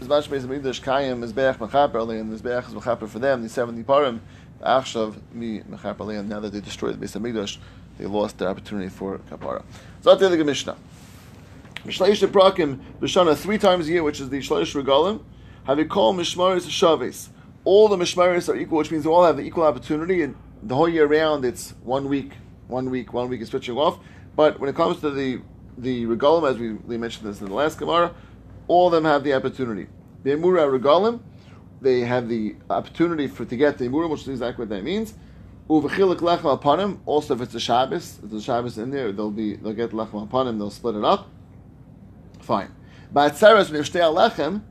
Mizbash 0.00 0.28
Beis 0.28 0.42
Hamikdash 0.42 0.80
Kayim 0.82 1.18
Mizbeach 1.18 1.56
Mechaper 1.58 2.20
and 2.20 2.32
Mizbeach 2.32 2.68
is 2.68 2.74
Mechaper 2.74 3.08
for 3.08 3.18
them. 3.18 3.42
The 3.42 3.48
seventy 3.48 3.82
parim 3.82 4.20
Achshav 4.62 5.16
mi 5.32 5.62
Mechaper 5.62 6.16
and 6.16 6.28
now 6.28 6.38
that 6.38 6.52
they 6.52 6.60
destroyed 6.60 7.00
the 7.00 7.06
Beis 7.06 7.58
they 7.98 8.06
lost 8.06 8.38
their 8.38 8.50
opportunity 8.50 8.88
for 8.88 9.18
kapara. 9.18 9.64
That's 10.02 10.20
the 10.20 10.44
Mishnah. 10.44 10.76
Mishleish 11.84 12.24
Prakim 12.28 12.78
B'Shana 13.00 13.36
three 13.36 13.58
times 13.58 13.88
a 13.88 13.90
year, 13.90 14.04
which 14.04 14.20
is 14.20 14.28
the 14.28 14.38
Shleish 14.38 14.80
Regalim. 14.80 15.24
Have 15.64 15.80
you 15.80 15.86
called 15.86 16.16
Mishmaris 16.16 16.68
Shavis? 16.68 17.30
All 17.64 17.88
the 17.88 17.96
Mishmaris 17.96 18.48
are 18.48 18.56
equal, 18.56 18.78
which 18.78 18.92
means 18.92 19.02
they 19.02 19.10
all 19.10 19.24
have 19.24 19.36
the 19.36 19.42
equal 19.42 19.64
opportunity, 19.64 20.22
and 20.22 20.36
the 20.62 20.76
whole 20.76 20.88
year 20.88 21.06
round 21.06 21.44
it's 21.44 21.74
one 21.82 22.08
week, 22.08 22.34
one 22.68 22.90
week, 22.90 23.12
one 23.12 23.28
week 23.28 23.40
is 23.40 23.48
switching 23.48 23.76
off. 23.76 23.98
But 24.34 24.60
when 24.60 24.68
it 24.68 24.76
comes 24.76 25.00
to 25.00 25.10
the 25.10 25.40
the 25.78 26.06
Regalim, 26.06 26.50
as 26.50 26.58
we, 26.58 26.72
we 26.72 26.96
mentioned 26.96 27.28
this 27.28 27.40
in 27.40 27.48
the 27.48 27.54
last 27.54 27.78
Gemara, 27.78 28.14
all 28.66 28.86
of 28.86 28.92
them 28.92 29.04
have 29.04 29.24
the 29.24 29.34
opportunity. 29.34 29.88
The 30.22 30.30
Emura 30.30 30.66
Regalim, 30.78 31.20
they 31.80 32.00
have 32.00 32.28
the 32.28 32.56
opportunity 32.70 33.26
for 33.26 33.44
to 33.44 33.56
get 33.56 33.78
the 33.78 33.86
Emura, 33.88 34.08
which 34.08 34.22
is 34.22 34.28
exactly 34.28 34.62
what 34.62 34.70
that 34.70 34.82
means. 34.82 35.14
Uvachilik 35.68 36.18
lechem 36.18 36.52
upon 36.52 36.80
him. 36.80 37.00
Also, 37.06 37.34
if 37.34 37.40
it's 37.40 37.54
a 37.54 37.60
Shabbos, 37.60 38.20
if 38.22 38.30
there's 38.30 38.44
Shabbos 38.44 38.78
in 38.78 38.90
there, 38.90 39.12
they'll 39.12 39.30
be 39.30 39.56
they'll 39.56 39.72
get 39.72 39.90
lechem 39.90 40.22
upon 40.22 40.48
him. 40.48 40.58
They'll 40.58 40.70
split 40.70 40.94
it 40.94 41.04
up. 41.04 41.28
Fine. 42.40 42.72
But 43.12 43.32
Tzeres 43.32 43.70
v'nishtei 43.70 44.30
lechem, 44.30 44.62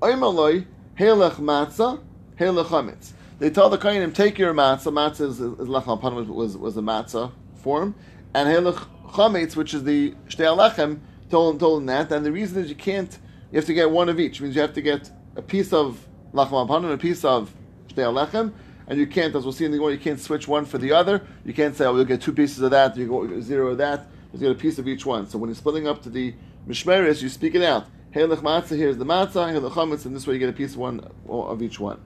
oimaloi 0.00 0.66
helech 0.98 1.34
matzah, 1.34 2.00
helech 2.38 2.66
chametz. 2.66 3.12
They 3.38 3.50
tell 3.50 3.68
the 3.68 3.78
kohenim, 3.78 4.14
take 4.14 4.38
your 4.38 4.54
matzah. 4.54 4.92
Matzah 4.92 5.28
is, 5.28 5.40
is 5.40 5.68
him 5.68 6.34
was 6.34 6.56
was 6.56 6.76
a 6.76 6.80
matzah 6.80 7.32
form, 7.56 7.94
and 8.34 8.48
helech 8.48 8.86
chametz, 9.10 9.56
which 9.56 9.74
is 9.74 9.84
the 9.84 10.12
shtei 10.28 10.56
lechem, 10.56 11.00
told 11.30 11.60
told 11.60 11.82
him 11.82 11.86
that. 11.86 12.10
And 12.12 12.24
the 12.24 12.32
reason 12.32 12.62
is 12.62 12.68
you 12.68 12.76
can't. 12.76 13.18
You 13.52 13.56
have 13.56 13.66
to 13.66 13.74
get 13.74 13.90
one 13.90 14.08
of 14.08 14.18
each. 14.18 14.40
It 14.40 14.42
means 14.42 14.54
you 14.54 14.62
have 14.62 14.74
to 14.74 14.82
get 14.82 15.10
a 15.36 15.42
piece 15.42 15.72
of 15.72 16.06
upon 16.32 16.84
him, 16.84 16.90
a 16.90 16.98
piece 16.98 17.24
of 17.24 17.54
shtei 17.88 18.12
lechem 18.12 18.52
and 18.88 18.98
you 18.98 19.06
can't, 19.06 19.34
as 19.34 19.42
we'll 19.42 19.52
see 19.52 19.64
in 19.64 19.72
the 19.72 19.78
Gemara, 19.78 19.92
you 19.92 19.98
can't 19.98 20.20
switch 20.20 20.46
one 20.46 20.64
for 20.64 20.78
the 20.78 20.92
other. 20.92 21.26
You 21.44 21.52
can't 21.52 21.74
say, 21.74 21.84
oh, 21.86 21.94
we'll 21.94 22.04
get 22.04 22.20
two 22.20 22.32
pieces 22.32 22.60
of 22.60 22.70
that, 22.70 22.96
you 22.96 23.08
go 23.08 23.40
zero 23.40 23.68
of 23.68 23.78
that. 23.78 24.06
You 24.32 24.38
get 24.38 24.52
a 24.52 24.54
piece 24.54 24.78
of 24.78 24.86
each 24.86 25.04
one. 25.04 25.26
So 25.26 25.38
when 25.38 25.48
you're 25.48 25.56
splitting 25.56 25.88
up 25.88 26.02
to 26.02 26.10
the 26.10 26.34
mishmeres, 26.68 27.22
you 27.22 27.28
speak 27.28 27.54
it 27.54 27.62
out. 27.62 27.86
Helech 28.14 28.38
matzah, 28.38 28.76
here's 28.76 28.96
the 28.96 29.04
matzah, 29.04 29.52
helech 29.52 29.72
chametz, 29.72 30.06
and 30.06 30.14
this 30.14 30.26
way 30.26 30.34
you 30.34 30.40
get 30.40 30.48
a 30.48 30.52
piece 30.52 30.72
of 30.72 30.78
one 30.78 31.10
of 31.28 31.62
each 31.62 31.80
one. 31.80 32.00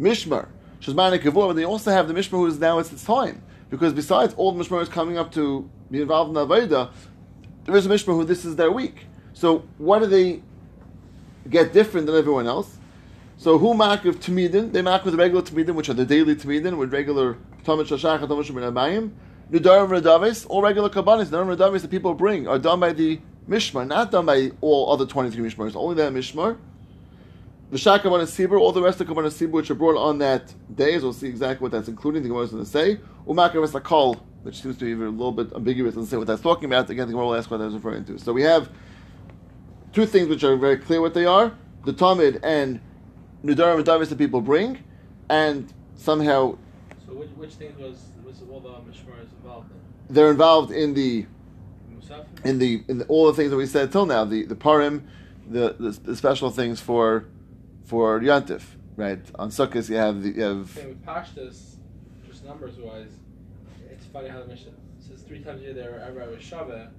Mishmar, 0.00 0.48
shazman 0.80 1.18
kavur, 1.18 1.48
but 1.48 1.54
they 1.54 1.64
also 1.64 1.90
have 1.90 2.08
the 2.08 2.14
mishmar 2.14 2.30
who 2.30 2.46
is 2.46 2.58
now 2.58 2.78
it's 2.78 2.92
its 2.92 3.04
time. 3.04 3.42
Because 3.70 3.92
besides 3.92 4.34
all 4.34 4.52
the 4.52 4.62
mishmaros 4.62 4.90
coming 4.90 5.18
up 5.18 5.32
to 5.32 5.68
be 5.90 6.00
involved 6.00 6.28
in 6.28 6.34
the 6.34 6.46
Aveda, 6.46 6.90
there 7.64 7.76
is 7.76 7.86
a 7.86 7.88
mishmar 7.88 8.14
who 8.14 8.24
this 8.24 8.44
is 8.44 8.56
their 8.56 8.70
week. 8.70 9.06
So 9.32 9.64
what 9.76 10.00
do 10.00 10.06
they 10.06 10.42
get 11.48 11.72
different 11.72 12.06
than 12.06 12.16
everyone 12.16 12.46
else? 12.46 12.76
So 13.36 13.58
who 13.58 13.74
mark 13.74 14.04
of 14.04 14.18
Tamidin? 14.18 14.72
They 14.72 14.82
mark 14.82 15.04
with 15.04 15.14
regular 15.14 15.42
Tamidin, 15.42 15.74
which 15.74 15.88
are 15.88 15.94
the 15.94 16.04
daily 16.04 16.34
Tamidin, 16.34 16.76
with 16.76 16.92
regular 16.92 17.34
Tamid 17.64 17.86
Shashach, 17.86 18.20
Tamid 18.20 18.44
Shemin. 18.44 19.12
Nudarim 19.50 19.88
Radavis, 19.88 20.44
all 20.48 20.60
regular 20.60 20.90
Kabbanis, 20.90 21.26
Nudarim 21.26 21.56
Radavis 21.56 21.80
that 21.80 21.90
people 21.90 22.12
bring 22.14 22.46
are 22.46 22.58
done 22.58 22.80
by 22.80 22.92
the 22.92 23.18
Mishmar, 23.48 23.86
not 23.86 24.10
done 24.10 24.26
by 24.26 24.50
all 24.60 24.92
other 24.92 25.06
23 25.06 25.42
Mishmars, 25.48 25.74
only 25.74 25.94
that 25.94 26.12
Mishmar. 26.12 26.58
V'shak 27.70 28.00
Kabbalah 28.00 28.24
Sibur, 28.24 28.58
all 28.58 28.72
the 28.72 28.80
rest 28.80 29.00
of 29.00 29.06
Kabbalah 29.06 29.28
Sibur 29.28 29.52
which 29.52 29.70
are 29.70 29.74
brought 29.74 29.96
on 29.98 30.18
that 30.18 30.54
day, 30.74 30.94
as 30.94 31.02
we'll 31.02 31.12
see 31.12 31.28
exactly 31.28 31.62
what 31.62 31.72
that's 31.72 31.88
including, 31.88 32.22
the 32.22 32.28
Gemara 32.28 32.44
is 32.44 32.50
going 32.50 32.64
to 32.64 32.70
say. 32.70 32.98
Umakar 33.26 33.56
Vesakol, 33.56 34.18
which 34.42 34.62
seems 34.62 34.78
to 34.78 34.84
be 34.86 34.92
a 34.92 35.08
little 35.10 35.32
bit 35.32 35.52
ambiguous, 35.54 35.94
doesn't 35.94 36.08
say 36.08 36.16
what 36.16 36.26
that's 36.26 36.40
talking 36.40 36.64
about. 36.64 36.88
Again, 36.88 37.06
the 37.06 37.12
Gemara 37.12 37.26
will 37.26 37.34
ask 37.34 37.50
what 37.50 37.58
that's 37.58 37.74
referring 37.74 38.06
to. 38.06 38.18
So 38.18 38.32
we 38.32 38.42
have 38.42 38.70
two 39.92 40.06
things 40.06 40.28
which 40.28 40.44
are 40.44 40.56
very 40.56 40.78
clear 40.78 41.00
what 41.00 41.12
they 41.14 41.26
are 41.26 41.52
the 41.84 41.92
Talmud 41.92 42.40
and 42.42 42.80
Nudarim 43.44 43.76
and 43.76 43.84
Davis 43.84 44.08
that 44.08 44.18
people 44.18 44.40
bring, 44.40 44.82
and 45.30 45.72
somehow 45.96 46.56
So 47.06 47.14
which, 47.14 47.30
which 47.30 47.52
things 47.54 47.78
was 47.78 48.08
was 48.24 48.42
all 48.50 48.60
the 48.60 48.70
mishmaras 48.70 49.32
involved 49.42 49.70
in? 49.70 50.14
they're 50.14 50.30
involved 50.30 50.70
in 50.70 50.94
the 50.94 51.26
in 52.44 52.58
the 52.58 52.82
in 52.88 52.98
the, 52.98 53.04
all 53.06 53.26
the 53.26 53.34
things 53.34 53.50
that 53.50 53.56
we 53.56 53.66
said 53.66 53.92
till 53.92 54.06
now, 54.06 54.24
the 54.24 54.44
the 54.44 54.56
parim, 54.56 55.02
the, 55.48 55.76
the 55.78 55.90
the 55.90 56.16
special 56.16 56.50
things 56.50 56.80
for 56.80 57.26
for 57.88 58.20
Yantif, 58.20 58.62
right? 58.96 59.20
On 59.36 59.48
Sukkot 59.50 59.88
you 59.88 59.96
have 59.96 60.22
the 60.22 60.28
you 60.30 60.42
have 60.42 60.70
Same 60.70 60.88
with 60.90 61.04
Pashtas, 61.04 61.76
just 62.28 62.44
numbers 62.44 62.76
wise, 62.76 63.10
it's 63.90 64.06
funny 64.06 64.28
how 64.28 64.40
the 64.40 64.46
Mishnah 64.46 64.72
says 64.98 65.22
three 65.22 65.40
times 65.40 65.60
a 65.62 65.64
year 65.64 65.72
there 65.74 66.04
every 66.06 66.28
was 66.34 66.44
Shabbat. 66.44 66.90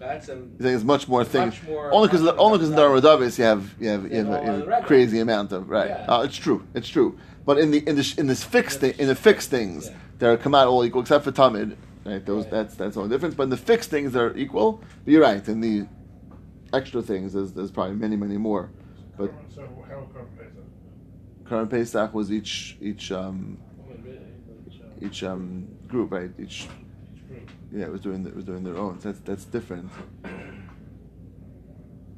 That's 0.00 0.28
um, 0.28 0.50
I 0.58 0.62
think 0.64 0.74
it's 0.74 0.84
much 0.84 1.06
more 1.06 1.24
things. 1.24 1.54
much 1.60 1.68
more. 1.68 1.92
Only 1.94 2.08
because 2.08 2.26
only 2.26 2.58
because 2.58 2.70
in 2.70 3.02
Davis 3.02 3.38
you 3.38 3.44
have 3.44 3.72
you 3.78 3.88
have, 3.88 4.10
you 4.10 4.16
have, 4.18 4.28
a, 4.28 4.44
you 4.64 4.68
have 4.68 4.84
a 4.84 4.86
crazy 4.86 5.20
amount 5.20 5.52
of 5.52 5.70
right. 5.70 5.90
Yeah. 5.90 6.06
Uh, 6.08 6.22
it's 6.22 6.36
true, 6.36 6.66
it's 6.74 6.88
true. 6.88 7.16
But 7.46 7.58
in 7.58 7.70
the 7.70 7.86
in 7.88 7.94
the 7.94 8.14
in 8.18 8.26
this 8.26 8.42
fixed 8.42 8.80
thing, 8.80 8.94
in 8.98 9.06
the 9.06 9.14
fixed 9.14 9.48
things, 9.50 9.86
Yeah. 9.88 9.96
they're 10.18 10.36
come 10.36 10.56
out 10.56 10.66
all 10.66 10.84
equal 10.84 11.02
except 11.02 11.24
for 11.24 11.30
Tamid. 11.32 11.76
Right, 12.04 12.26
those 12.26 12.42
Right. 12.44 12.50
that's 12.50 12.74
that's 12.74 12.94
the 12.94 13.02
only 13.02 13.14
difference. 13.14 13.36
But 13.36 13.44
in 13.44 13.50
the 13.50 13.56
fixed 13.56 13.90
things, 13.90 14.12
they're 14.12 14.36
equal. 14.36 14.82
But 15.04 15.12
you're 15.12 15.22
right. 15.22 15.46
In 15.48 15.60
the 15.60 15.86
extra 16.72 17.00
things, 17.00 17.32
there's, 17.34 17.52
there's 17.52 17.70
probably 17.70 17.94
many 17.94 18.16
many 18.16 18.38
more. 18.38 18.70
But 19.22 19.52
So 19.54 19.62
how 19.88 20.00
come 20.14 20.26
Pesach? 20.36 20.64
current 21.44 21.70
Pesach 21.70 22.14
was 22.14 22.30
each 22.32 22.76
each 22.80 23.12
um, 23.12 23.58
each 25.00 25.22
um, 25.24 25.68
group, 25.88 26.10
right? 26.12 26.30
Each 26.38 26.66
Each 27.14 27.26
group. 27.28 27.50
yeah, 27.72 27.84
it 27.86 27.92
was 27.92 28.00
doing 28.00 28.26
it 28.26 28.34
was 28.34 28.44
doing 28.44 28.62
their 28.64 28.76
own. 28.76 29.00
So 29.00 29.10
that's 29.12 29.20
that's 29.24 29.44
different. 29.44 29.90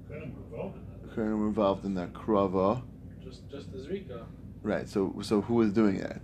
Kind 0.09 0.23
of 0.23 0.29
involved 0.29 0.77
in 0.77 0.83
that. 1.09 1.17
Kohanim 1.17 1.39
were 1.41 1.47
involved 1.49 1.85
in 1.85 1.95
that 1.95 2.13
krava, 2.13 2.83
Just 3.23 3.49
just 3.51 3.73
the 3.73 3.79
Zrika. 3.79 4.25
right? 4.63 4.89
So 4.89 5.15
so 5.23 5.41
who 5.43 5.55
was 5.55 5.73
doing 5.73 5.99
that? 5.99 6.23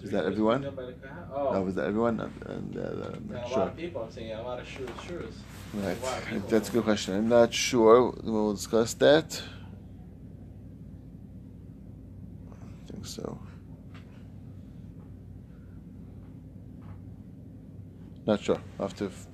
The 0.00 0.04
Is 0.06 0.10
that 0.12 0.24
everyone? 0.26 0.62
the 0.62 0.70
Oh, 1.34 1.48
Oh, 1.54 1.62
was 1.62 1.74
that 1.74 1.86
everyone? 1.86 2.20
And, 2.20 2.32
and 2.46 2.76
uh, 2.76 2.80
I'm 2.80 3.12
and 3.14 3.30
not 3.30 3.44
a 3.44 3.48
sure. 3.48 3.58
lot 3.58 3.68
of 3.68 3.76
people. 3.76 4.02
I'm 4.02 4.10
saying 4.10 4.32
a 4.32 4.42
lot 4.42 4.60
of 4.60 4.66
shurs, 4.66 4.88
shurs. 5.06 5.34
Right, 5.74 5.96
A 5.96 6.20
people. 6.30 6.48
that's 6.48 6.68
a 6.68 6.72
good 6.72 6.84
question. 6.84 7.14
I'm 7.16 7.28
not 7.28 7.52
sure. 7.52 8.14
We'll 8.22 8.54
discuss 8.54 8.94
that. 8.94 9.42
I 12.52 12.92
think 12.92 13.06
so. 13.06 13.38
Not 18.26 18.40
sure. 18.42 18.60
I'll 18.78 18.86
have 18.88 18.96
to 18.98 19.06
f- 19.06 19.26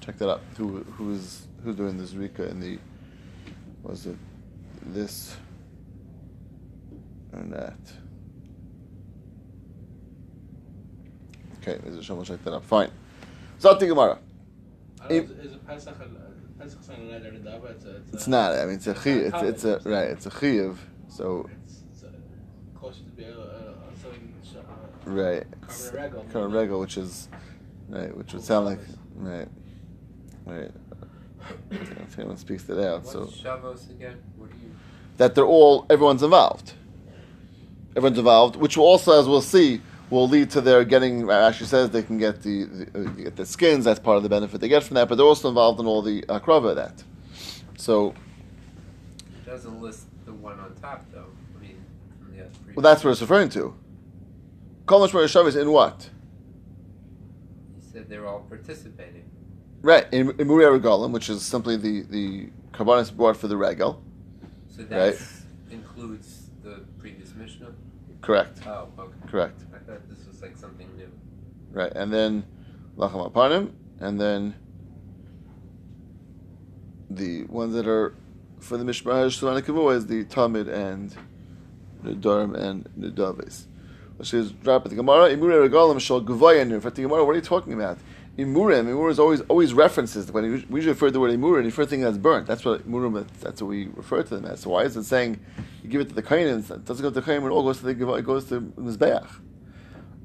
check 0.00 0.18
that 0.18 0.28
out. 0.30 0.40
Who 0.56 0.82
who's 0.96 1.46
who's 1.62 1.76
doing 1.76 1.98
this 1.98 2.14
Rika 2.14 2.48
in 2.48 2.60
the 2.60 2.78
was 3.82 4.06
it 4.06 4.16
this 4.86 5.36
or 7.32 7.42
that? 7.50 7.78
Okay, 11.68 11.86
Mr. 11.86 12.02
Shem 12.02 12.16
will 12.16 12.24
check 12.24 12.42
that 12.44 12.54
out. 12.54 12.64
Fine. 12.64 12.90
Zati 13.60 13.88
Gemara. 13.88 14.18
I 15.02 15.08
don't 15.08 15.36
know, 15.36 15.44
is 15.44 15.52
it 15.52 15.66
Pesach? 15.66 15.94
Pesach's 16.58 16.88
not 16.88 16.98
an 16.98 17.46
It's. 17.46 17.84
It's, 17.84 18.14
It's 18.14 18.26
not. 18.26 18.54
I 18.54 18.64
mean, 18.64 18.76
it's 18.76 18.86
a 18.86 18.94
chi. 18.94 19.10
It's, 19.10 19.30
Common, 19.32 19.48
it's 19.48 19.64
a 19.64 19.80
right. 19.84 20.08
It's 20.08 20.26
a 20.26 20.30
chiyuv. 20.30 20.76
So 21.08 21.48
It's, 21.64 21.82
it's 21.92 22.04
closer 22.74 23.02
to 23.04 23.10
be 23.10 23.24
a, 23.24 23.28
a, 23.28 23.32
a 23.32 23.74
something. 24.00 24.34
Uh, 24.56 25.10
right. 25.10 25.44
Carbon. 25.92 26.30
Current 26.30 26.54
regal, 26.54 26.80
which 26.80 26.96
is 26.96 27.28
right, 27.88 28.16
which 28.16 28.32
would 28.32 28.42
sound 28.42 28.66
like 28.66 28.80
right, 29.16 29.48
right. 30.46 30.70
If 31.70 32.18
anyone 32.18 32.36
speaks 32.36 32.64
that 32.64 32.84
out, 32.84 33.04
What's 33.04 33.12
so 33.12 33.26
Shavos 33.26 33.90
again? 33.90 34.18
What 34.36 34.50
do 34.50 34.56
you? 34.56 34.72
that 35.18 35.34
they're 35.34 35.44
all 35.44 35.86
everyone's 35.90 36.22
involved. 36.22 36.72
Everyone's 37.96 38.18
involved, 38.18 38.56
which 38.56 38.76
also, 38.76 39.18
as 39.18 39.26
we'll 39.26 39.40
see, 39.40 39.80
will 40.10 40.28
lead 40.28 40.50
to 40.50 40.60
their 40.60 40.84
getting. 40.84 41.28
it 41.28 41.30
Actually, 41.30 41.66
says 41.66 41.90
they 41.90 42.02
can 42.02 42.18
get 42.18 42.42
the, 42.42 42.64
the 42.64 43.00
uh, 43.00 43.04
get 43.10 43.36
the 43.36 43.46
skins. 43.46 43.84
That's 43.84 44.00
part 44.00 44.16
of 44.16 44.22
the 44.22 44.28
benefit 44.28 44.60
they 44.60 44.68
get 44.68 44.82
from 44.84 44.94
that. 44.94 45.08
But 45.08 45.16
they're 45.16 45.26
also 45.26 45.48
involved 45.48 45.80
in 45.80 45.86
all 45.86 46.02
the 46.02 46.24
uh, 46.28 46.40
krava 46.40 46.70
of 46.70 46.76
that. 46.76 47.02
So, 47.76 48.14
It 49.18 49.46
doesn't 49.46 49.80
list 49.80 50.06
the 50.24 50.32
one 50.32 50.58
on 50.58 50.74
top 50.74 51.04
though. 51.12 51.26
I 51.56 51.60
mean, 51.62 51.76
from 52.18 52.36
the 52.36 52.44
well, 52.74 52.82
that's 52.82 53.04
what 53.04 53.10
it's 53.10 53.20
referring 53.20 53.48
to. 53.50 53.74
Kol 54.86 55.06
Mishmar 55.06 55.46
is 55.46 55.56
in 55.56 55.70
what? 55.70 56.08
You 57.76 57.82
said 57.92 58.08
they're 58.08 58.26
all 58.26 58.40
participating. 58.40 59.24
Right, 59.82 60.06
in, 60.12 60.30
in 60.40 60.48
Muriel 60.48 60.78
Regalim, 60.78 61.12
which 61.12 61.28
is 61.28 61.42
simply 61.42 61.76
the, 61.76 62.02
the 62.02 62.48
Karbanis 62.72 63.14
brought 63.14 63.36
for 63.36 63.46
the 63.46 63.56
regal. 63.56 64.02
So 64.68 64.82
that 64.84 65.16
includes 65.70 66.50
the 66.64 66.80
previous 66.98 67.34
Mishnah. 67.34 67.72
Correct, 68.20 68.60
Oh, 68.66 68.88
okay. 68.98 69.12
correct. 69.28 69.62
I 69.72 69.78
thought 69.78 70.08
this 70.08 70.26
was 70.26 70.42
like 70.42 70.56
something 70.56 70.88
new. 70.96 71.10
Right, 71.70 71.92
and 71.94 72.12
then 72.12 72.44
Lacham 72.96 73.30
Aparnim, 73.30 73.72
and 74.00 74.20
then 74.20 74.54
the 77.10 77.44
ones 77.44 77.74
that 77.74 77.86
are 77.86 78.14
for 78.60 78.76
the 78.76 78.84
Mishmar 78.84 79.26
Shulani 79.26 79.62
Kavua 79.62 79.96
is 79.96 80.06
the 80.06 80.24
Talmud 80.24 80.68
and 80.68 81.14
the 82.02 82.14
Durham 82.14 82.54
and 82.54 82.88
the 82.96 83.10
Davis. 83.10 83.66
Which 84.16 84.34
is 84.34 84.50
drop 84.50 84.84
at 84.84 84.90
the 84.90 84.96
Gemara, 84.96 85.30
Imure 85.30 85.68
Regalim 85.68 86.00
Shal 86.00 86.22
Guvayanu. 86.22 86.72
In 86.72 86.80
fact, 86.80 86.96
the 86.96 87.02
Gemara, 87.02 87.24
what 87.24 87.32
are 87.32 87.36
you 87.36 87.40
talking 87.40 87.72
about? 87.72 87.98
Imurim, 88.36 88.86
Imur 88.86 89.10
is 89.10 89.18
always 89.18 89.40
always 89.42 89.74
references 89.74 90.30
when 90.30 90.44
we 90.44 90.50
usually 90.76 90.86
refer 90.86 91.06
to 91.06 91.12
the 91.12 91.20
word 91.20 91.32
Imur 91.32 91.56
and 91.56 91.66
refer 91.66 91.82
to 91.84 91.90
thing 91.90 92.00
that's 92.00 92.18
burnt. 92.18 92.46
That's 92.46 92.64
what 92.64 92.88
Imurim. 92.88 93.26
That's 93.40 93.60
what 93.60 93.68
we 93.68 93.88
refer 93.94 94.22
to 94.22 94.36
them 94.36 94.44
as. 94.44 94.60
So 94.60 94.70
why 94.70 94.84
is 94.84 94.96
it 94.96 95.04
saying 95.04 95.40
you 95.82 95.90
give 95.90 96.00
it 96.00 96.08
to 96.10 96.14
the 96.14 96.22
Kainans? 96.22 96.70
It 96.70 96.84
doesn't 96.84 97.02
go 97.02 97.10
to 97.10 97.14
the 97.14 97.22
Kain, 97.22 97.42
it 97.42 97.48
all 97.48 97.64
goes 97.64 97.78
to 97.78 97.92
the 97.92 98.14
it 98.14 98.24
goes 98.24 98.44
to 98.46 98.60
Mizbeach. 98.60 99.28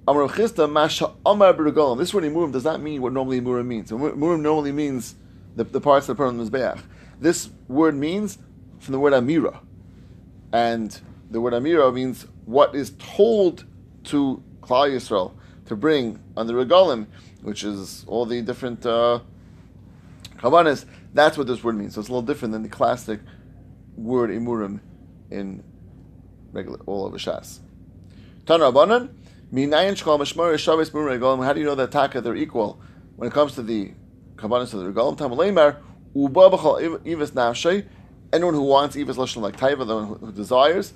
Amar 0.05 0.27
Chisda 0.27 0.69
Masha 0.69 1.13
Amar 1.25 1.53
B'Regalim. 1.53 1.97
This 1.97 2.13
word 2.13 2.25
Imurim 2.25 2.51
does 2.51 2.65
not 2.65 2.81
mean 2.81 3.01
what 3.01 3.13
normally 3.13 3.39
Imurim 3.39 3.65
means. 3.65 3.89
Imurim 3.91 4.41
normally 4.41 4.73
means 4.73 5.15
the, 5.55 5.63
the 5.63 5.79
parts 5.79 6.07
that 6.07 6.13
are 6.13 6.15
put 6.15 6.27
on 6.27 6.37
the 6.37 6.43
Mizbeach. 6.43 6.81
This 7.19 7.49
word 7.69 7.95
means 7.95 8.37
from 8.79 8.91
the 8.91 8.99
word 8.99 9.13
Amira, 9.13 9.59
and 10.51 10.99
the 11.31 11.39
word 11.39 11.53
Amira 11.53 11.93
means 11.93 12.27
what 12.45 12.75
is 12.75 12.91
told 12.99 13.63
to 14.05 14.43
Klal 14.59 14.91
Yisrael 14.91 15.33
to 15.67 15.75
bring 15.77 16.19
on 16.35 16.47
the 16.47 16.53
Regalim, 16.53 17.07
which 17.41 17.63
is 17.63 18.03
all 18.07 18.25
the 18.25 18.41
different 18.41 18.85
uh, 18.85 19.19
Kavanas. 20.35 20.85
That's 21.13 21.37
what 21.37 21.47
this 21.47 21.63
word 21.63 21.77
means. 21.77 21.95
So 21.95 22.01
it's 22.01 22.09
a 22.09 22.11
little 22.11 22.25
different 22.25 22.51
than 22.51 22.63
the 22.63 22.69
classic 22.69 23.21
word 23.95 24.31
Imurim 24.31 24.81
in 25.31 25.63
regular 26.51 26.79
all 26.85 27.05
over 27.05 27.17
Shas. 27.17 27.59
Tana 28.45 28.69
How 29.53 29.59
do 29.59 29.61
you 29.61 29.67
know 31.67 31.75
that 31.75 31.89
Taka 31.91 32.21
they're 32.21 32.35
equal 32.35 32.81
when 33.17 33.27
it 33.27 33.33
comes 33.35 33.53
to 33.53 33.61
the 33.61 33.91
Kavanas 34.35 34.73
of 34.73 34.79
the 34.79 34.91
Regalim? 34.91 35.15
Tamalemar 35.15 35.77
Uba 36.15 36.41
Ivas 37.07 37.31
Nafshay. 37.31 37.85
Anyone 38.31 38.55
who 38.55 38.63
wants 38.63 38.95
Ivas 38.95 39.15
Lashon 39.15 39.43
like 39.43 39.55
Taiva, 39.55 39.85
the 39.85 39.95
one 39.95 40.07
who, 40.07 40.31
desires, 40.31 40.93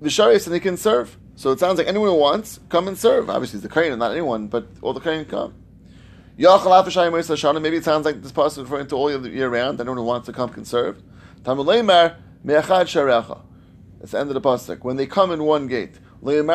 the 0.00 0.08
Sharias 0.08 0.46
and 0.46 0.54
he 0.54 0.58
can 0.58 0.76
serve. 0.76 1.16
So 1.36 1.52
it 1.52 1.60
sounds 1.60 1.78
like 1.78 1.86
anyone 1.86 2.08
who 2.08 2.16
wants, 2.16 2.58
come 2.68 2.88
and 2.88 2.98
serve. 2.98 3.30
Obviously, 3.30 3.58
it's 3.58 3.62
the 3.62 3.68
Kohen, 3.68 3.96
not 4.00 4.10
anyone, 4.10 4.48
but 4.48 4.66
all 4.82 4.92
the 4.92 4.98
Kohen 4.98 5.24
can 5.24 5.30
come. 5.30 5.54
Maybe 6.36 7.76
it 7.76 7.84
sounds 7.84 8.04
like 8.04 8.20
this 8.20 8.32
person 8.32 8.64
referring 8.64 8.88
to 8.88 8.96
all 8.96 9.28
year 9.28 9.48
round. 9.48 9.80
Anyone 9.80 9.98
who 9.98 10.02
wants 10.02 10.26
to 10.26 10.32
come 10.32 10.48
can 10.48 10.64
serve. 10.64 11.00
Tamuleimar 11.42 12.16
Me'achad 12.42 12.86
Sharecha. 12.86 13.42
It's 14.00 14.10
the 14.10 14.18
end 14.18 14.28
of 14.28 14.34
the 14.34 14.40
pasuk. 14.40 14.82
When 14.82 14.96
they 14.96 15.06
come 15.06 15.30
in 15.30 15.44
one 15.44 15.68
gate. 15.68 16.00
It 16.24 16.28
refers 16.28 16.54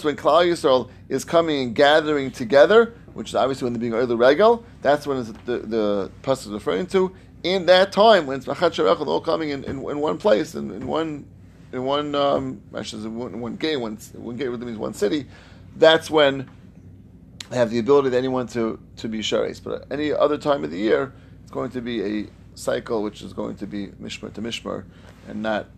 to 0.00 0.06
when 0.06 0.16
Klal 0.16 0.44
Yisrael 0.44 0.90
is 1.08 1.24
coming 1.24 1.62
and 1.62 1.76
gathering 1.76 2.32
together, 2.32 2.92
which 3.14 3.28
is 3.28 3.36
obviously 3.36 3.66
when 3.66 3.72
they're 3.72 3.80
being 3.80 3.94
early 3.94 4.16
regal. 4.16 4.64
That's 4.82 5.06
when 5.06 5.22
the, 5.44 5.58
the 5.58 6.10
pasuk 6.22 6.46
is 6.46 6.48
referring 6.48 6.88
to. 6.88 7.14
In 7.44 7.66
that 7.66 7.92
time, 7.92 8.26
when 8.26 8.38
it's 8.38 8.46
Machat 8.46 9.06
all 9.06 9.20
coming 9.20 9.50
in, 9.50 9.62
in, 9.62 9.78
in 9.88 10.00
one 10.00 10.18
place, 10.18 10.56
in, 10.56 10.72
in 10.72 10.88
one, 10.88 11.24
in 11.72 11.84
one, 11.84 12.16
um, 12.16 12.60
actually, 12.76 13.04
in 13.04 13.14
one, 13.14 13.40
one 13.40 13.54
gate, 13.54 13.76
one, 13.76 13.96
one 14.14 14.36
gate 14.36 14.48
really 14.48 14.66
means 14.66 14.78
one 14.78 14.92
city. 14.94 15.26
That's 15.76 16.10
when 16.10 16.50
they 17.48 17.58
have 17.58 17.70
the 17.70 17.78
ability 17.78 18.10
to 18.10 18.18
anyone 18.18 18.48
to, 18.48 18.80
to 18.96 19.08
be 19.08 19.20
sharis. 19.20 19.62
But 19.62 19.86
any 19.92 20.12
other 20.12 20.36
time 20.36 20.64
of 20.64 20.72
the 20.72 20.78
year, 20.78 21.12
it's 21.42 21.52
going 21.52 21.70
to 21.70 21.80
be 21.80 22.22
a 22.24 22.26
cycle 22.56 23.04
which 23.04 23.22
is 23.22 23.32
going 23.32 23.54
to 23.56 23.68
be 23.68 23.86
mishmar 24.02 24.32
to 24.32 24.42
mishmar, 24.42 24.84
and 25.28 25.42
not 25.42 25.68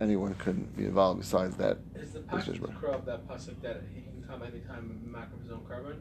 anyone 0.00 0.34
can 0.34 0.64
be 0.76 0.84
involved 0.84 1.20
besides 1.20 1.56
that. 1.56 1.78
Is 1.94 2.12
the 2.12 2.20
pasuk 2.20 2.54
is 2.54 2.60
the 2.60 2.66
right. 2.66 2.78
crow 2.78 2.92
of 2.92 3.04
that 3.06 3.26
pasuk 3.28 3.60
that 3.62 3.82
he 3.94 4.02
can 4.02 4.24
come 4.28 4.42
anytime 4.42 4.90
and 4.90 5.12
mark 5.12 5.32
of 5.32 5.42
his 5.42 5.50
own 5.50 5.64
carbon? 5.66 6.00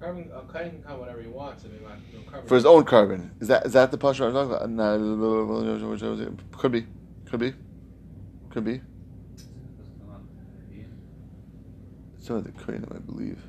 Carbon, 0.00 0.30
uh, 0.32 0.40
a 0.40 0.52
Kain 0.52 0.70
can 0.70 0.82
come 0.82 1.00
whenever 1.00 1.22
he 1.22 1.28
wants. 1.28 1.64
I 1.64 1.68
mean, 1.68 1.82
like, 1.82 1.98
no 2.12 2.20
carbon. 2.30 2.48
For 2.48 2.54
his 2.54 2.66
own 2.66 2.84
carbon. 2.84 3.30
Is 3.40 3.48
that 3.48 3.66
is 3.66 3.72
that 3.72 3.90
the 3.90 3.98
pasha 3.98 4.26
I'm 4.26 4.32
talking 4.32 4.52
about? 4.52 4.68
No, 4.70 6.38
could 6.58 6.72
be, 6.72 6.86
could 7.24 7.40
be, 7.40 7.54
could 8.50 8.64
be. 8.64 8.80
So 12.18 12.40
the 12.40 12.50
kohenim, 12.50 12.94
I 12.94 12.98
believe. 12.98 13.40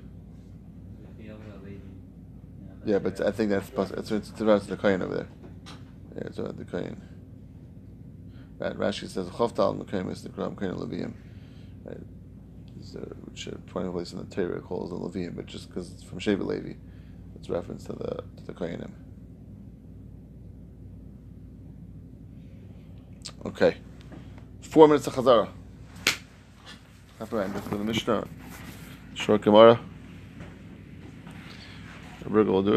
Yeah, 2.87 2.99
but 2.99 3.19
I 3.19 3.31
think 3.31 3.49
that's 3.49 3.69
possible. 3.69 3.99
It's, 3.99 4.11
it's, 4.11 4.29
it's 4.29 4.65
the 4.67 4.77
kohen 4.77 5.01
over 5.01 5.15
there. 5.15 5.27
Yeah, 6.15 6.27
it's 6.27 6.37
about 6.37 6.57
the 6.57 6.63
kohen. 6.63 7.01
Right, 8.59 8.75
Rashi 8.75 9.07
says 9.07 9.27
choftal 9.27 9.87
kohen 9.87 10.09
is 10.09 10.23
the 10.23 10.29
gram 10.29 10.55
kohen 10.55 10.75
leviim. 10.75 11.13
Right, 11.85 11.97
which 13.25 13.47
twenty 13.67 13.89
place 13.91 14.13
in 14.13 14.19
the 14.19 14.25
Torah 14.25 14.61
calls 14.61 14.89
the 14.89 14.95
leviim, 14.95 15.35
but 15.35 15.45
just 15.45 15.67
because 15.69 15.91
it's 15.91 16.03
from 16.03 16.19
Shevet 16.19 16.45
Levi, 16.45 16.73
it's 17.35 17.49
reference 17.49 17.83
to 17.85 17.93
the 17.93 18.23
to 18.37 18.43
the 18.45 18.53
kohenim. 18.53 18.91
Okay, 23.45 23.77
four 24.61 24.87
minutes 24.87 25.07
of 25.07 25.13
chazara. 25.15 25.49
Happy 27.19 27.37
end 27.37 27.53
with 27.53 27.69
the 27.69 27.77
Mishnah. 27.77 28.27
Short 29.13 29.41
Gemara. 29.41 29.79
Will 32.29 32.61
do 32.61 32.73
it. 32.73 32.75